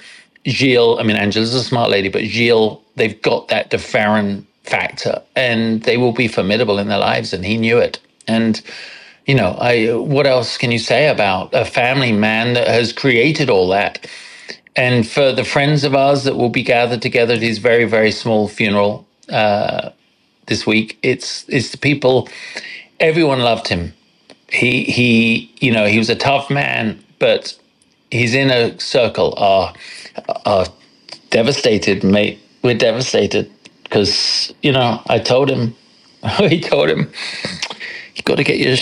Gil. 0.45 0.99
I 0.99 1.03
mean, 1.03 1.17
Angela's 1.17 1.53
a 1.55 1.63
smart 1.63 1.89
lady, 1.91 2.09
but 2.09 2.23
Gil, 2.23 2.83
they've 2.95 3.21
got 3.21 3.49
that 3.49 3.71
de 3.71 3.77
Ferran 3.77 4.45
factor 4.63 5.21
and 5.35 5.83
they 5.83 5.97
will 5.97 6.11
be 6.13 6.27
formidable 6.27 6.79
in 6.79 6.87
their 6.87 6.99
lives 6.99 7.33
and 7.33 7.45
he 7.45 7.57
knew 7.57 7.77
it 7.77 7.99
and 8.27 8.61
you 9.27 9.35
know 9.35 9.57
i 9.61 9.87
what 9.93 10.25
else 10.27 10.57
can 10.57 10.71
you 10.71 10.79
say 10.79 11.07
about 11.07 11.49
a 11.53 11.65
family 11.65 12.11
man 12.11 12.53
that 12.53 12.67
has 12.67 12.93
created 12.93 13.49
all 13.49 13.67
that 13.69 14.07
and 14.75 15.07
for 15.07 15.31
the 15.31 15.43
friends 15.43 15.83
of 15.83 15.95
ours 15.95 16.23
that 16.23 16.35
will 16.35 16.49
be 16.49 16.63
gathered 16.63 17.01
together 17.01 17.33
at 17.33 17.41
his 17.41 17.57
very 17.57 17.85
very 17.85 18.11
small 18.11 18.47
funeral 18.47 19.05
uh, 19.29 19.89
this 20.47 20.65
week 20.65 20.97
it's 21.03 21.45
it's 21.49 21.71
the 21.71 21.77
people 21.77 22.27
everyone 22.99 23.39
loved 23.39 23.67
him 23.67 23.93
he 24.49 24.83
he 24.83 25.51
you 25.59 25.71
know 25.71 25.85
he 25.85 25.97
was 25.97 26.09
a 26.09 26.15
tough 26.15 26.49
man 26.49 27.03
but 27.19 27.57
his 28.11 28.33
inner 28.33 28.77
circle 28.79 29.33
are 29.37 29.73
are 30.45 30.65
devastated 31.29 32.03
mate 32.03 32.39
we're 32.63 32.77
devastated 32.77 33.51
because 33.93 34.53
you 34.63 34.71
know 34.71 35.01
I 35.07 35.19
told 35.19 35.51
him, 35.51 35.75
he 36.39 36.59
told 36.59 36.89
him, 36.89 37.11
you 38.15 38.23
got 38.23 38.37
to 38.37 38.43
get 38.43 38.57
your 38.57 38.77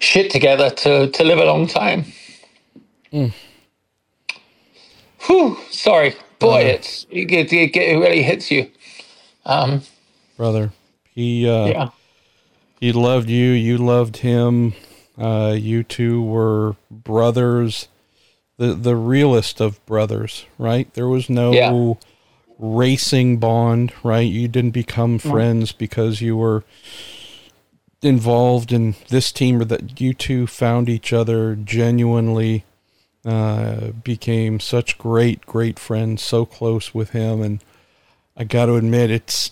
shit 0.00 0.30
together 0.30 0.68
to 0.68 1.08
to 1.08 1.24
live 1.24 1.38
a 1.38 1.46
long 1.46 1.66
time. 1.66 2.04
Mm. 3.12 3.32
Whew, 5.26 5.58
sorry, 5.70 6.16
boy, 6.38 6.64
uh, 6.64 6.74
it's 6.74 7.06
it, 7.10 7.32
it, 7.32 7.52
it, 7.52 7.98
really 7.98 8.22
hits 8.22 8.50
you, 8.50 8.70
um, 9.44 9.82
brother. 10.36 10.72
He 11.14 11.48
uh, 11.48 11.66
yeah. 11.66 11.88
he 12.80 12.92
loved 12.92 13.28
you. 13.28 13.50
You 13.50 13.78
loved 13.78 14.18
him. 14.18 14.74
Uh, 15.18 15.54
you 15.58 15.82
two 15.82 16.22
were 16.22 16.76
brothers, 16.90 17.88
the 18.56 18.74
the 18.74 18.96
realest 18.96 19.60
of 19.60 19.84
brothers, 19.86 20.46
right? 20.58 20.92
There 20.94 21.08
was 21.08 21.30
no. 21.30 21.52
Yeah 21.52 21.94
racing 22.62 23.38
bond, 23.38 23.92
right? 24.04 24.20
You 24.20 24.46
didn't 24.46 24.70
become 24.70 25.18
friends 25.18 25.72
because 25.72 26.20
you 26.20 26.36
were 26.36 26.62
involved 28.00 28.72
in 28.72 28.94
this 29.08 29.32
team 29.32 29.60
or 29.60 29.64
that 29.64 30.00
you 30.00 30.14
two 30.14 30.46
found 30.46 30.88
each 30.88 31.12
other 31.12 31.56
genuinely 31.56 32.64
uh, 33.24 33.88
became 34.02 34.58
such 34.60 34.98
great 34.98 35.46
great 35.46 35.78
friends 35.78 36.22
so 36.22 36.44
close 36.44 36.92
with 36.92 37.10
him 37.10 37.40
and 37.40 37.62
i 38.36 38.42
got 38.44 38.66
to 38.66 38.74
admit 38.74 39.10
it's 39.10 39.50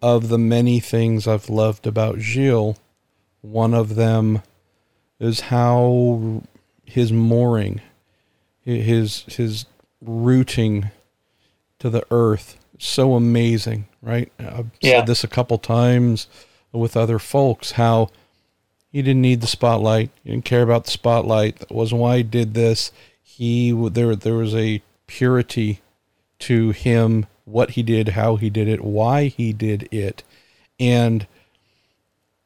of 0.00 0.28
the 0.28 0.38
many 0.38 0.78
things 0.78 1.26
i've 1.26 1.48
loved 1.48 1.86
about 1.86 2.18
Gil 2.18 2.76
one 3.40 3.74
of 3.74 3.96
them 3.96 4.42
is 5.18 5.40
how 5.40 6.42
his 6.84 7.12
mooring 7.12 7.80
his 8.62 9.22
his 9.22 9.66
rooting 10.00 10.90
to 11.78 11.90
the 11.90 12.04
earth 12.10 12.58
so 12.78 13.14
amazing, 13.14 13.86
right? 14.00 14.32
I've 14.38 14.70
yeah. 14.80 14.98
said 14.98 15.06
this 15.06 15.24
a 15.24 15.28
couple 15.28 15.58
times 15.58 16.28
with 16.72 16.96
other 16.96 17.18
folks 17.18 17.72
how 17.72 18.08
he 18.90 19.02
didn't 19.02 19.22
need 19.22 19.40
the 19.40 19.46
spotlight. 19.46 20.10
He 20.24 20.30
didn't 20.30 20.44
care 20.44 20.62
about 20.62 20.84
the 20.84 20.90
spotlight. 20.90 21.58
That 21.58 21.70
wasn't 21.70 22.00
why 22.00 22.18
he 22.18 22.22
did 22.22 22.54
this. 22.54 22.90
He 23.22 23.72
there 23.90 24.16
there 24.16 24.34
was 24.34 24.54
a 24.54 24.82
purity 25.06 25.80
to 26.40 26.70
him, 26.70 27.26
what 27.44 27.70
he 27.70 27.82
did, 27.82 28.10
how 28.10 28.36
he 28.36 28.50
did 28.50 28.68
it, 28.68 28.82
why 28.82 29.26
he 29.26 29.52
did 29.52 29.88
it, 29.92 30.22
and 30.78 31.26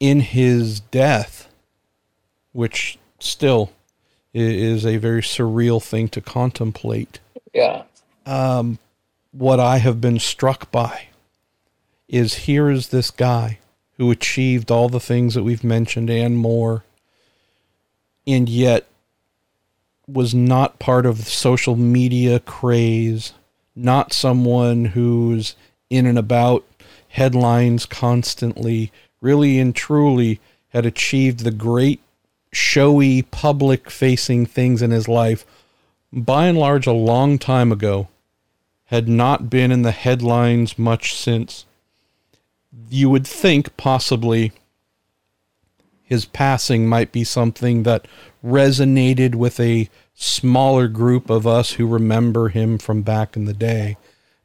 in 0.01 0.21
his 0.21 0.81
death, 0.81 1.49
which 2.53 2.99
still 3.21 3.73
is 4.35 4.85
a 4.85 4.97
very 4.97 5.23
surreal 5.23 5.83
thing 5.83 6.09
to 6.09 6.21
contemplate. 6.21 7.21
Yeah. 7.53 7.85
Um, 8.25 8.79
what 9.31 9.61
I 9.61 9.79
have 9.79 10.01
been 10.01 10.19
struck 10.19 10.71
by 10.73 11.09
is 12.09 12.35
here 12.35 12.71
is 12.71 12.89
this 12.89 13.11
guy 13.11 13.59
who 13.99 14.11
achieved 14.11 14.71
all 14.71 14.89
the 14.89 15.01
things 15.01 15.35
that 15.35 15.43
we've 15.43 15.65
mentioned 15.65 16.11
and 16.11 16.37
more, 16.37 16.85
and 18.27 18.49
yet 18.49 18.87
was 20.07 20.35
not 20.35 20.79
part 20.79 21.07
of 21.07 21.19
the 21.19 21.31
social 21.31 21.77
media 21.77 22.41
craze, 22.41 23.33
not 23.77 24.13
someone 24.13 24.87
who's 24.87 25.55
in 25.91 26.07
and 26.07 26.19
about 26.19 26.65
headlines 27.09 27.87
constantly, 27.87 28.91
really 29.21 29.59
and 29.59 29.75
truly 29.75 30.41
had 30.71 30.87
achieved 30.87 31.41
the 31.41 31.51
great 31.51 32.01
showy 32.53 33.23
public 33.23 33.91
facing 33.91 34.47
things 34.47 34.83
in 34.83 34.91
his 34.91 35.09
life 35.09 35.45
by 36.13 36.47
and 36.47 36.59
large 36.59 36.87
a 36.87 36.93
long 36.93 37.39
time 37.39 37.73
ago, 37.73 38.09
had 38.87 39.09
not 39.09 39.49
been 39.49 39.73
in 39.73 39.83
the 39.83 39.93
headlines 39.93 40.79
much 40.79 41.15
since. 41.15 41.65
You 42.89 43.11
would 43.11 43.27
think 43.27 43.77
possibly 43.77 44.53
his 46.03 46.25
passing 46.25 46.87
might 46.87 47.13
be 47.13 47.25
something 47.25 47.83
that 47.85 48.07
resonated 48.45 49.35
with 49.35 49.59
a 49.59 49.89
smaller 50.15 50.89
group 50.89 51.31
of 51.31 51.47
us 51.47 51.73
who 51.73 51.87
remember 51.87 52.49
him 52.49 52.79
from 52.79 53.03
back 53.03 53.37
in 53.37 53.47
the 53.47 53.55
day 53.55 53.97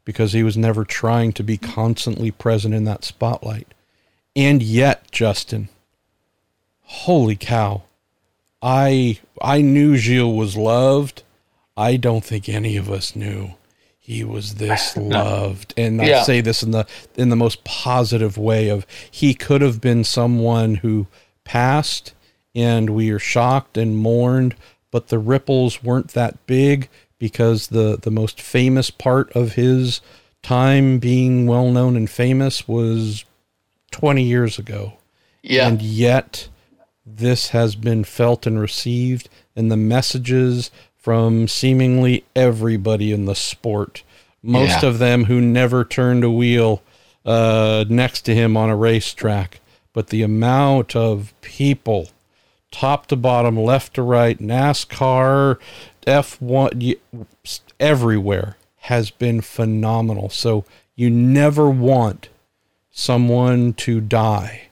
because 0.04 0.32
he 0.32 0.42
was 0.42 0.56
never 0.56 0.84
trying 0.84 1.32
to 1.34 1.42
be 1.42 1.58
constantly 1.58 2.30
present 2.30 2.74
in 2.74 2.84
that 2.84 3.04
spotlight. 3.04 3.68
And 4.34 4.62
yet, 4.62 5.10
Justin, 5.10 5.68
holy 6.82 7.36
cow. 7.36 7.82
I 8.62 9.20
I 9.40 9.60
knew 9.60 9.98
Gil 9.98 10.32
was 10.32 10.56
loved 10.56 11.22
I 11.78 11.96
don't 11.96 12.24
think 12.24 12.48
any 12.48 12.76
of 12.76 12.90
us 12.90 13.14
knew 13.14 13.54
he 14.08 14.24
was 14.24 14.54
this 14.56 14.96
loved. 14.96 15.74
And 15.76 16.00
yeah. 16.00 16.20
i 16.20 16.22
say 16.22 16.40
this 16.40 16.62
in 16.62 16.70
the 16.70 16.86
in 17.16 17.28
the 17.28 17.36
most 17.36 17.62
positive 17.64 18.38
way 18.38 18.68
of 18.68 18.86
he 19.10 19.34
could 19.34 19.60
have 19.60 19.80
been 19.80 20.02
someone 20.02 20.76
who 20.76 21.06
passed 21.44 22.14
and 22.54 22.90
we 22.90 23.10
are 23.10 23.18
shocked 23.18 23.76
and 23.76 23.96
mourned 23.96 24.56
but 24.90 25.08
the 25.08 25.18
ripples 25.18 25.82
weren't 25.82 26.08
that 26.08 26.46
big 26.46 26.88
because 27.18 27.68
the 27.68 27.98
the 28.00 28.10
most 28.10 28.40
famous 28.40 28.90
part 28.90 29.30
of 29.32 29.52
his 29.52 30.00
time 30.42 30.98
being 30.98 31.46
well 31.46 31.70
known 31.70 31.96
and 31.96 32.08
famous 32.08 32.66
was 32.66 33.24
20 33.90 34.22
years 34.22 34.58
ago. 34.58 34.94
Yeah. 35.42 35.68
And 35.68 35.82
yet 35.82 36.48
this 37.04 37.48
has 37.48 37.74
been 37.74 38.04
felt 38.04 38.46
and 38.46 38.60
received 38.60 39.28
and 39.56 39.70
the 39.70 39.76
messages 39.76 40.70
from 40.98 41.48
seemingly 41.48 42.24
everybody 42.36 43.12
in 43.12 43.24
the 43.24 43.34
sport. 43.34 44.02
Most 44.42 44.82
yeah. 44.82 44.88
of 44.88 44.98
them 44.98 45.24
who 45.24 45.40
never 45.40 45.84
turned 45.84 46.24
a 46.24 46.30
wheel 46.30 46.82
uh, 47.24 47.84
next 47.88 48.22
to 48.22 48.34
him 48.34 48.56
on 48.56 48.70
a 48.70 48.76
racetrack. 48.76 49.60
But 49.92 50.08
the 50.08 50.22
amount 50.22 50.94
of 50.94 51.34
people, 51.40 52.10
top 52.70 53.06
to 53.06 53.16
bottom, 53.16 53.56
left 53.56 53.94
to 53.94 54.02
right, 54.02 54.38
NASCAR, 54.38 55.58
F1, 56.06 56.98
everywhere, 57.80 58.56
has 58.76 59.10
been 59.10 59.40
phenomenal. 59.40 60.30
So 60.30 60.64
you 60.94 61.10
never 61.10 61.68
want 61.68 62.28
someone 62.90 63.72
to 63.74 64.00
die 64.00 64.68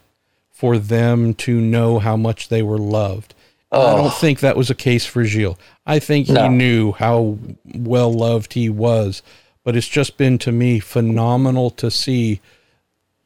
for 0.50 0.78
them 0.78 1.34
to 1.34 1.60
know 1.60 1.98
how 1.98 2.16
much 2.16 2.48
they 2.48 2.62
were 2.62 2.78
loved. 2.78 3.34
Oh. 3.72 3.86
I 3.86 4.02
don't 4.02 4.14
think 4.14 4.40
that 4.40 4.56
was 4.56 4.70
a 4.70 4.74
case 4.74 5.04
for 5.04 5.24
Gil. 5.24 5.58
I 5.86 5.98
think 5.98 6.28
no. 6.28 6.44
he 6.44 6.48
knew 6.48 6.92
how 6.92 7.38
well 7.74 8.12
loved 8.12 8.52
he 8.52 8.68
was, 8.68 9.22
but 9.64 9.76
it's 9.76 9.88
just 9.88 10.16
been 10.16 10.38
to 10.38 10.52
me 10.52 10.78
phenomenal 10.78 11.70
to 11.70 11.90
see. 11.90 12.40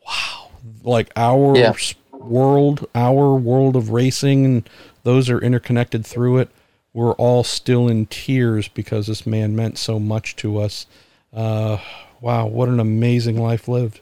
Wow, 0.06 0.50
like 0.82 1.12
our 1.14 1.56
yeah. 1.56 1.74
world, 2.12 2.88
our 2.94 3.34
world 3.34 3.76
of 3.76 3.90
racing, 3.90 4.44
and 4.44 4.70
those 5.02 5.28
are 5.28 5.38
interconnected 5.38 6.06
through 6.06 6.38
it. 6.38 6.48
We're 6.92 7.12
all 7.12 7.44
still 7.44 7.86
in 7.88 8.06
tears 8.06 8.66
because 8.66 9.06
this 9.06 9.26
man 9.26 9.54
meant 9.54 9.78
so 9.78 10.00
much 10.00 10.34
to 10.36 10.58
us. 10.58 10.86
Uh, 11.32 11.78
wow, 12.20 12.46
what 12.46 12.68
an 12.68 12.80
amazing 12.80 13.40
life 13.40 13.68
lived. 13.68 14.00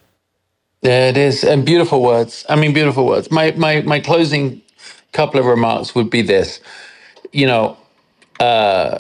Yeah, 0.83 1.09
it 1.09 1.17
is, 1.17 1.43
and 1.43 1.67
beautiful 1.67 2.01
words. 2.01 2.47
I 2.49 2.55
mean, 2.55 2.73
beautiful 2.73 3.05
words. 3.05 3.31
My 3.31 3.51
my 3.53 3.83
my 3.83 3.99
closing 3.99 4.63
couple 5.13 5.41
of 5.41 5.47
remarks 5.47 5.95
would 5.95 6.11
be 6.11 6.23
this: 6.23 6.61
you 7.33 7.47
know, 7.47 7.77
uh, 8.41 8.99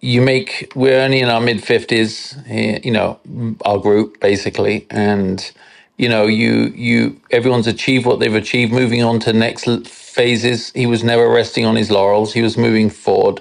you 0.00 0.20
make 0.22 0.72
we're 0.74 1.00
only 1.00 1.20
in 1.20 1.28
our 1.28 1.40
mid 1.40 1.62
fifties, 1.64 2.36
you 2.48 2.92
know, 2.92 3.20
our 3.64 3.78
group 3.78 4.20
basically, 4.20 4.86
and 4.90 5.52
you 5.98 6.08
know, 6.08 6.26
you 6.26 6.72
you 6.74 7.20
everyone's 7.30 7.66
achieved 7.68 8.06
what 8.06 8.20
they've 8.20 8.34
achieved, 8.34 8.72
moving 8.72 9.02
on 9.02 9.20
to 9.20 9.32
next 9.32 9.66
phases. 9.88 10.72
He 10.72 10.86
was 10.86 11.04
never 11.04 11.28
resting 11.30 11.66
on 11.66 11.76
his 11.76 11.90
laurels. 11.90 12.34
He 12.34 12.42
was 12.42 12.56
moving 12.58 12.90
forward. 12.90 13.40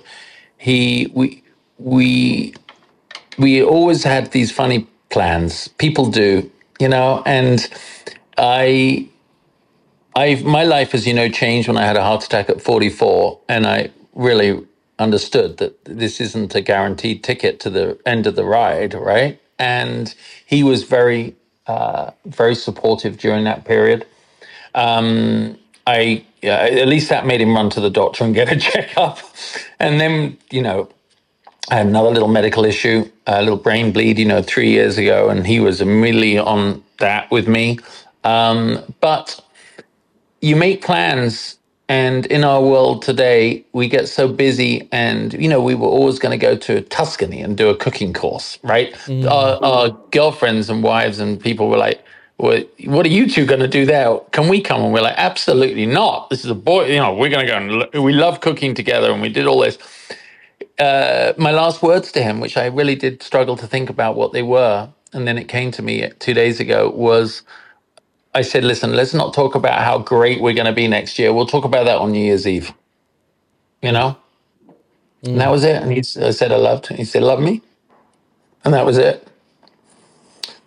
He 0.58 1.12
we 1.14 1.44
we 1.80 2.56
we 3.38 3.64
always 3.64 4.04
had 4.04 4.32
these 4.32 4.52
funny 4.52 4.88
plans. 5.10 5.70
People 5.70 6.08
do 6.12 6.52
you 6.80 6.90
know, 6.90 7.24
and 7.26 7.68
I, 8.38 9.08
I, 10.16 10.36
my 10.46 10.64
life, 10.64 10.96
as 10.96 11.08
you 11.08 11.14
know, 11.14 11.30
changed 11.30 11.68
when 11.68 11.78
I 11.78 11.86
had 11.86 11.98
a 11.98 12.04
heart 12.04 12.26
attack 12.26 12.50
at 12.50 12.62
44, 12.62 13.40
and 13.50 13.68
I 13.68 13.92
really 14.16 14.66
understood 15.00 15.58
that 15.58 15.86
this 15.86 16.22
isn't 16.22 16.56
a 16.56 16.62
guaranteed 16.62 17.24
ticket 17.24 17.60
to 17.62 17.70
the 17.72 18.00
end 18.06 18.28
of 18.28 18.36
the 18.36 18.46
ride, 18.46 18.94
right? 18.96 19.40
And 19.60 20.14
he 20.46 20.64
was 20.64 20.84
very, 20.84 21.36
uh, 21.68 22.12
very 22.26 22.56
supportive 22.56 23.18
during 23.18 23.46
that 23.46 23.66
period. 23.66 24.08
Um, 24.76 25.58
I 25.88 26.26
yeah, 26.42 26.58
at 26.58 26.88
least 26.90 27.10
that 27.10 27.26
made 27.26 27.42
him 27.42 27.56
run 27.56 27.70
to 27.72 27.82
the 27.82 27.90
doctor 27.90 28.24
and 28.26 28.36
get 28.36 28.52
a 28.52 28.58
checkup, 28.72 29.20
and 29.80 30.00
then 30.02 30.38
you 30.52 30.62
know 30.64 30.90
I 31.72 31.76
had 31.78 31.88
another 31.88 32.12
little 32.12 32.28
medical 32.30 32.66
issue, 32.66 33.10
a 33.28 33.42
little 33.42 33.58
brain 33.58 33.94
bleed, 33.94 34.20
you 34.20 34.26
know, 34.26 34.42
three 34.44 34.72
years 34.72 34.98
ago, 34.98 35.30
and 35.30 35.48
he 35.48 35.60
was 35.62 35.82
immediately 35.82 36.38
on 36.38 36.84
that 37.00 37.32
with 37.32 37.48
me. 37.48 37.80
Um, 38.26 38.84
but 39.02 39.40
you 40.44 40.56
make 40.58 40.82
plans, 40.82 41.58
and 41.88 42.26
in 42.26 42.44
our 42.44 42.62
world 42.62 43.02
today, 43.02 43.66
we 43.72 43.88
get 43.88 44.10
so 44.10 44.28
busy, 44.28 44.90
and 44.92 45.34
you 45.34 45.48
know, 45.48 45.62
we 45.62 45.74
were 45.74 45.88
always 45.88 46.20
going 46.20 46.38
to 46.38 46.46
go 46.46 46.58
to 46.58 46.82
Tuscany 46.82 47.42
and 47.42 47.58
do 47.58 47.70
a 47.70 47.76
cooking 47.76 48.12
course, 48.12 48.60
right? 48.62 48.94
Mm-hmm. 48.94 49.28
Our, 49.28 49.64
our, 49.64 49.90
girlfriends 50.12 50.70
and 50.70 50.84
wives 50.84 51.20
and 51.20 51.40
people 51.40 51.70
were 51.70 51.78
like, 51.78 52.04
well, 52.38 52.62
what 52.86 53.06
are 53.06 53.10
you 53.10 53.30
two 53.30 53.46
going 53.46 53.62
to 53.62 53.68
do 53.68 53.86
there? 53.86 54.20
Can 54.32 54.50
we 54.50 54.60
come? 54.60 54.82
And 54.82 54.94
we're 54.94 55.02
like, 55.02 55.16
absolutely 55.18 55.86
not. 55.86 56.30
This 56.30 56.44
is 56.44 56.52
a 56.52 56.56
boy, 56.56 56.88
you 56.88 56.98
know, 56.98 57.14
we're 57.16 57.30
going 57.30 57.46
to 57.46 57.52
go 57.52 57.58
and 57.94 58.04
we 58.04 58.12
love 58.12 58.42
cooking 58.42 58.76
together, 58.76 59.12
and 59.12 59.22
we 59.22 59.30
did 59.30 59.48
all 59.48 59.62
this 59.62 59.78
uh, 60.80 61.34
my 61.38 61.52
last 61.52 61.82
words 61.82 62.12
to 62.12 62.24
him, 62.24 62.40
which 62.40 62.58
I 62.58 62.66
really 62.66 62.96
did 62.96 63.24
struggle 63.24 63.56
to 63.58 63.68
think 63.68 63.90
about 63.90 64.16
what 64.16 64.34
they 64.34 64.44
were, 64.44 64.90
and 65.14 65.28
then 65.28 65.38
it 65.38 65.48
came 65.48 65.72
to 65.72 65.82
me 65.82 66.10
two 66.20 66.34
days 66.34 66.60
ago, 66.60 66.90
was 66.90 67.44
I 68.36 68.42
said, 68.42 68.64
listen, 68.64 68.96
let's 68.96 69.14
not 69.14 69.34
talk 69.34 69.56
about 69.56 69.82
how 69.82 70.00
great 70.00 70.42
we're 70.42 70.54
going 70.54 70.66
to 70.66 70.74
be 70.74 70.88
next 70.88 71.20
year. 71.20 71.34
We'll 71.34 71.46
talk 71.46 71.66
about 71.66 71.86
that 71.86 71.98
on 71.98 72.12
New 72.12 72.24
Year's 72.24 72.48
Eve. 72.48 72.74
You 73.82 73.92
know? 73.92 74.18
Mm. 75.24 75.30
And 75.30 75.42
that 75.42 75.52
was 75.52 75.64
it. 75.64 75.82
And 75.82 75.92
he 75.92 76.00
I 76.00 76.32
said, 76.32 76.52
I 76.52 76.58
loved. 76.58 76.88
He 76.88 77.06
said, 77.06 77.24
love 77.24 77.40
me. 77.40 77.62
And 78.66 78.74
that 78.74 78.86
was 78.86 78.98
it. 78.98 79.28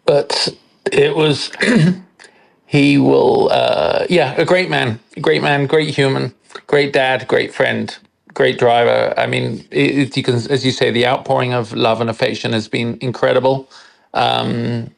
But 0.05 0.49
it 0.93 1.17
was, 1.17 1.51
he 2.67 2.99
will, 2.99 3.49
uh, 3.51 4.07
yeah, 4.09 4.35
a 4.41 4.45
great 4.45 4.71
man, 4.71 5.01
a 5.17 5.21
great 5.21 5.43
man, 5.43 5.67
great 5.67 5.95
human, 5.95 6.35
great 6.67 6.93
dad, 6.93 7.27
great 7.27 7.53
friend 7.53 7.97
great 8.37 8.59
driver. 8.59 9.14
I 9.17 9.27
mean, 9.27 9.67
it, 9.71 10.14
you 10.14 10.23
can, 10.23 10.35
as 10.35 10.64
you 10.64 10.71
say, 10.71 10.91
the 10.91 11.07
outpouring 11.07 11.55
of 11.55 11.73
love 11.73 12.03
and 12.03 12.11
affection 12.11 12.53
has 12.53 12.69
been 12.69 12.99
incredible. 13.01 13.69
Um, 14.12 14.91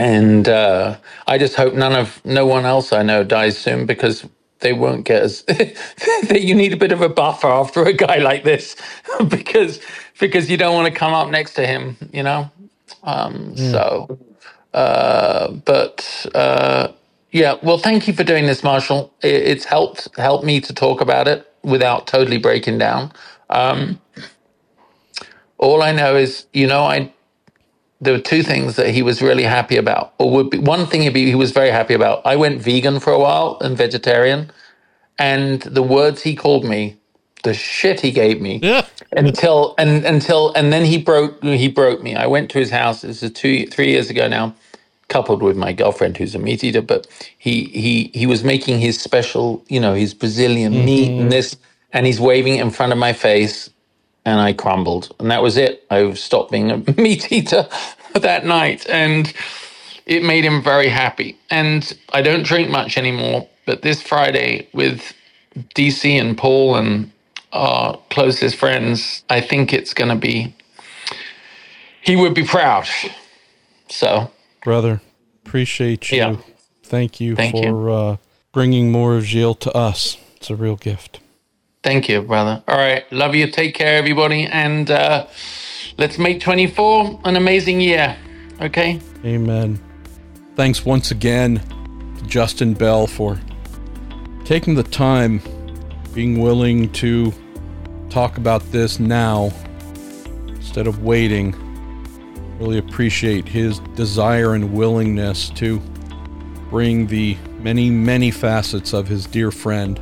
and 0.00 0.48
uh, 0.48 0.98
I 1.28 1.38
just 1.38 1.56
hope 1.56 1.74
none 1.74 1.94
of 1.94 2.24
no 2.26 2.46
one 2.46 2.66
else 2.66 2.92
I 2.94 3.04
know 3.04 3.24
dies 3.24 3.58
soon 3.58 3.86
because 3.86 4.26
they 4.60 4.74
won't 4.74 5.06
get 5.06 5.24
as 5.24 5.44
you 6.32 6.56
need 6.56 6.74
a 6.74 6.78
bit 6.78 6.92
of 6.92 7.02
a 7.02 7.10
buffer 7.10 7.48
after 7.48 7.84
a 7.84 7.94
guy 7.94 8.18
like 8.18 8.44
this 8.44 8.76
because 9.28 9.80
because 10.20 10.50
you 10.50 10.58
don't 10.58 10.74
want 10.74 10.92
to 10.92 10.98
come 10.98 11.14
up 11.14 11.30
next 11.30 11.54
to 11.54 11.66
him, 11.66 11.98
you 12.12 12.24
know. 12.24 12.50
Um, 13.04 13.54
mm. 13.54 13.72
So, 13.72 14.18
uh, 14.74 15.52
but 15.52 16.26
uh, 16.34 16.88
yeah, 17.32 17.56
well, 17.62 17.78
thank 17.78 18.08
you 18.08 18.14
for 18.14 18.24
doing 18.24 18.46
this, 18.46 18.64
Marshall. 18.64 19.14
It, 19.22 19.34
it's 19.34 19.66
helped 19.66 20.08
helped 20.18 20.44
me 20.44 20.60
to 20.62 20.74
talk 20.74 21.02
about 21.02 21.28
it 21.28 21.46
without 21.64 22.06
totally 22.08 22.38
breaking 22.38 22.78
down. 22.78 23.12
Um, 23.50 24.00
all 25.58 25.82
I 25.82 25.92
know 25.92 26.16
is, 26.16 26.46
you 26.54 26.66
know, 26.68 26.84
I 26.84 27.12
there 28.00 28.14
were 28.14 28.20
two 28.20 28.42
things 28.42 28.76
that 28.76 28.90
he 28.90 29.02
was 29.02 29.20
really 29.20 29.42
happy 29.44 29.76
about, 29.76 30.14
or 30.18 30.30
would 30.30 30.50
be 30.50 30.58
one 30.58 30.86
thing 30.86 31.10
be, 31.12 31.26
he 31.26 31.34
was 31.34 31.52
very 31.52 31.70
happy 31.70 31.94
about. 31.94 32.24
I 32.24 32.36
went 32.36 32.62
vegan 32.62 33.00
for 33.00 33.12
a 33.12 33.18
while 33.18 33.58
and 33.60 33.76
vegetarian, 33.76 34.50
and 35.18 35.60
the 35.62 35.82
words 35.82 36.22
he 36.22 36.34
called 36.34 36.64
me, 36.64 36.96
the 37.42 37.54
shit 37.54 38.00
he 38.00 38.10
gave 38.10 38.40
me, 38.40 38.60
yeah. 38.62 38.86
until 39.12 39.74
and 39.78 40.04
until 40.04 40.52
and 40.54 40.72
then 40.72 40.84
he 40.84 40.98
broke 40.98 41.42
he 41.42 41.68
broke 41.68 42.02
me. 42.02 42.14
I 42.14 42.26
went 42.26 42.50
to 42.52 42.58
his 42.58 42.70
house. 42.70 43.02
This 43.02 43.22
is 43.22 43.32
two 43.32 43.66
three 43.66 43.90
years 43.90 44.08
ago 44.10 44.28
now 44.28 44.54
coupled 45.08 45.42
with 45.42 45.56
my 45.56 45.72
girlfriend 45.72 46.16
who's 46.16 46.34
a 46.34 46.38
meat 46.38 46.64
eater, 46.64 46.80
but 46.80 47.06
he 47.36 47.64
he 47.64 48.10
he 48.14 48.26
was 48.26 48.42
making 48.42 48.78
his 48.78 48.98
special, 48.98 49.62
you 49.68 49.80
know, 49.80 49.92
his 49.92 50.14
Brazilian 50.14 50.72
mm-hmm. 50.72 50.84
meat 50.84 51.20
and 51.20 51.30
this, 51.30 51.56
and 51.92 52.06
he's 52.06 52.20
waving 52.20 52.56
it 52.56 52.62
in 52.62 52.70
front 52.70 52.92
of 52.92 52.98
my 52.98 53.12
face, 53.12 53.68
and 54.24 54.40
I 54.40 54.52
crumbled, 54.52 55.14
and 55.18 55.30
that 55.30 55.42
was 55.42 55.56
it. 55.56 55.84
I 55.90 56.12
stopped 56.14 56.50
being 56.50 56.70
a 56.70 56.76
meat 57.00 57.30
eater 57.32 57.68
that 58.14 58.44
night, 58.44 58.86
and 58.88 59.32
it 60.06 60.22
made 60.22 60.44
him 60.44 60.62
very 60.62 60.88
happy. 60.88 61.38
And 61.50 61.96
I 62.12 62.22
don't 62.22 62.44
drink 62.44 62.70
much 62.70 62.96
anymore, 62.96 63.48
but 63.66 63.82
this 63.82 64.02
Friday 64.02 64.68
with 64.72 65.14
DC 65.74 66.20
and 66.20 66.36
Paul 66.36 66.76
and 66.76 67.10
our 67.52 67.98
closest 68.10 68.56
friends, 68.56 69.24
I 69.28 69.40
think 69.40 69.72
it's 69.72 69.94
going 69.94 70.10
to 70.10 70.16
be. 70.16 70.54
He 72.02 72.16
would 72.16 72.34
be 72.34 72.44
proud. 72.44 72.88
So 73.88 74.30
brother. 74.62 75.00
Appreciate 75.44 76.10
you. 76.10 76.18
Yeah. 76.18 76.36
Thank 76.84 77.20
you 77.20 77.34
Thank 77.36 77.52
for 77.52 77.64
you. 77.64 77.92
Uh, 77.92 78.16
bringing 78.52 78.92
more 78.92 79.16
of 79.16 79.26
Gil 79.26 79.54
to 79.56 79.72
us. 79.72 80.16
It's 80.36 80.50
a 80.50 80.56
real 80.56 80.76
gift. 80.76 81.20
Thank 81.82 82.08
you, 82.08 82.22
brother. 82.22 82.62
All 82.68 82.76
right. 82.76 83.10
Love 83.12 83.34
you. 83.34 83.50
Take 83.50 83.74
care, 83.74 83.96
everybody. 83.96 84.46
And 84.46 84.90
uh, 84.90 85.26
let's 85.98 86.18
make 86.18 86.40
24 86.40 87.20
an 87.24 87.36
amazing 87.36 87.80
year. 87.80 88.16
Okay? 88.60 89.00
Amen. 89.24 89.80
Thanks 90.56 90.84
once 90.84 91.10
again 91.10 91.56
to 92.18 92.26
Justin 92.26 92.74
Bell 92.74 93.06
for 93.06 93.40
taking 94.44 94.74
the 94.74 94.82
time, 94.82 95.40
being 96.12 96.40
willing 96.40 96.92
to 96.92 97.32
talk 98.10 98.36
about 98.36 98.62
this 98.72 98.98
now 98.98 99.50
instead 100.48 100.86
of 100.86 101.02
waiting 101.02 101.54
really 102.60 102.76
appreciate 102.76 103.48
his 103.48 103.78
desire 103.96 104.52
and 104.52 104.74
willingness 104.74 105.48
to 105.48 105.80
bring 106.68 107.06
the 107.06 107.34
many, 107.60 107.88
many 107.88 108.30
facets 108.30 108.92
of 108.92 109.08
his 109.08 109.24
dear 109.24 109.50
friend 109.50 109.98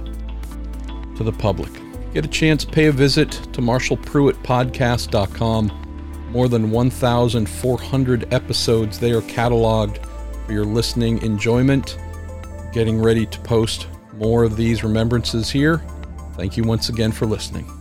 to 1.18 1.24
the 1.24 1.32
public. 1.32 1.70
Get 2.14 2.24
a 2.24 2.28
chance, 2.28 2.64
pay 2.64 2.86
a 2.86 2.92
visit 2.92 3.32
to 3.52 3.60
marshallpruettpodcast.com. 3.60 5.84
More 6.30 6.48
than 6.48 6.70
1,400 6.70 8.32
episodes 8.32 8.98
they 8.98 9.12
are 9.12 9.20
cataloged 9.22 9.98
for 10.46 10.52
your 10.52 10.64
listening 10.64 11.20
enjoyment. 11.22 11.98
Getting 12.72 13.00
ready 13.00 13.26
to 13.26 13.38
post 13.40 13.86
more 14.14 14.44
of 14.44 14.56
these 14.56 14.82
remembrances 14.82 15.50
here. 15.50 15.82
Thank 16.34 16.56
you 16.56 16.64
once 16.64 16.88
again 16.88 17.12
for 17.12 17.26
listening. 17.26 17.77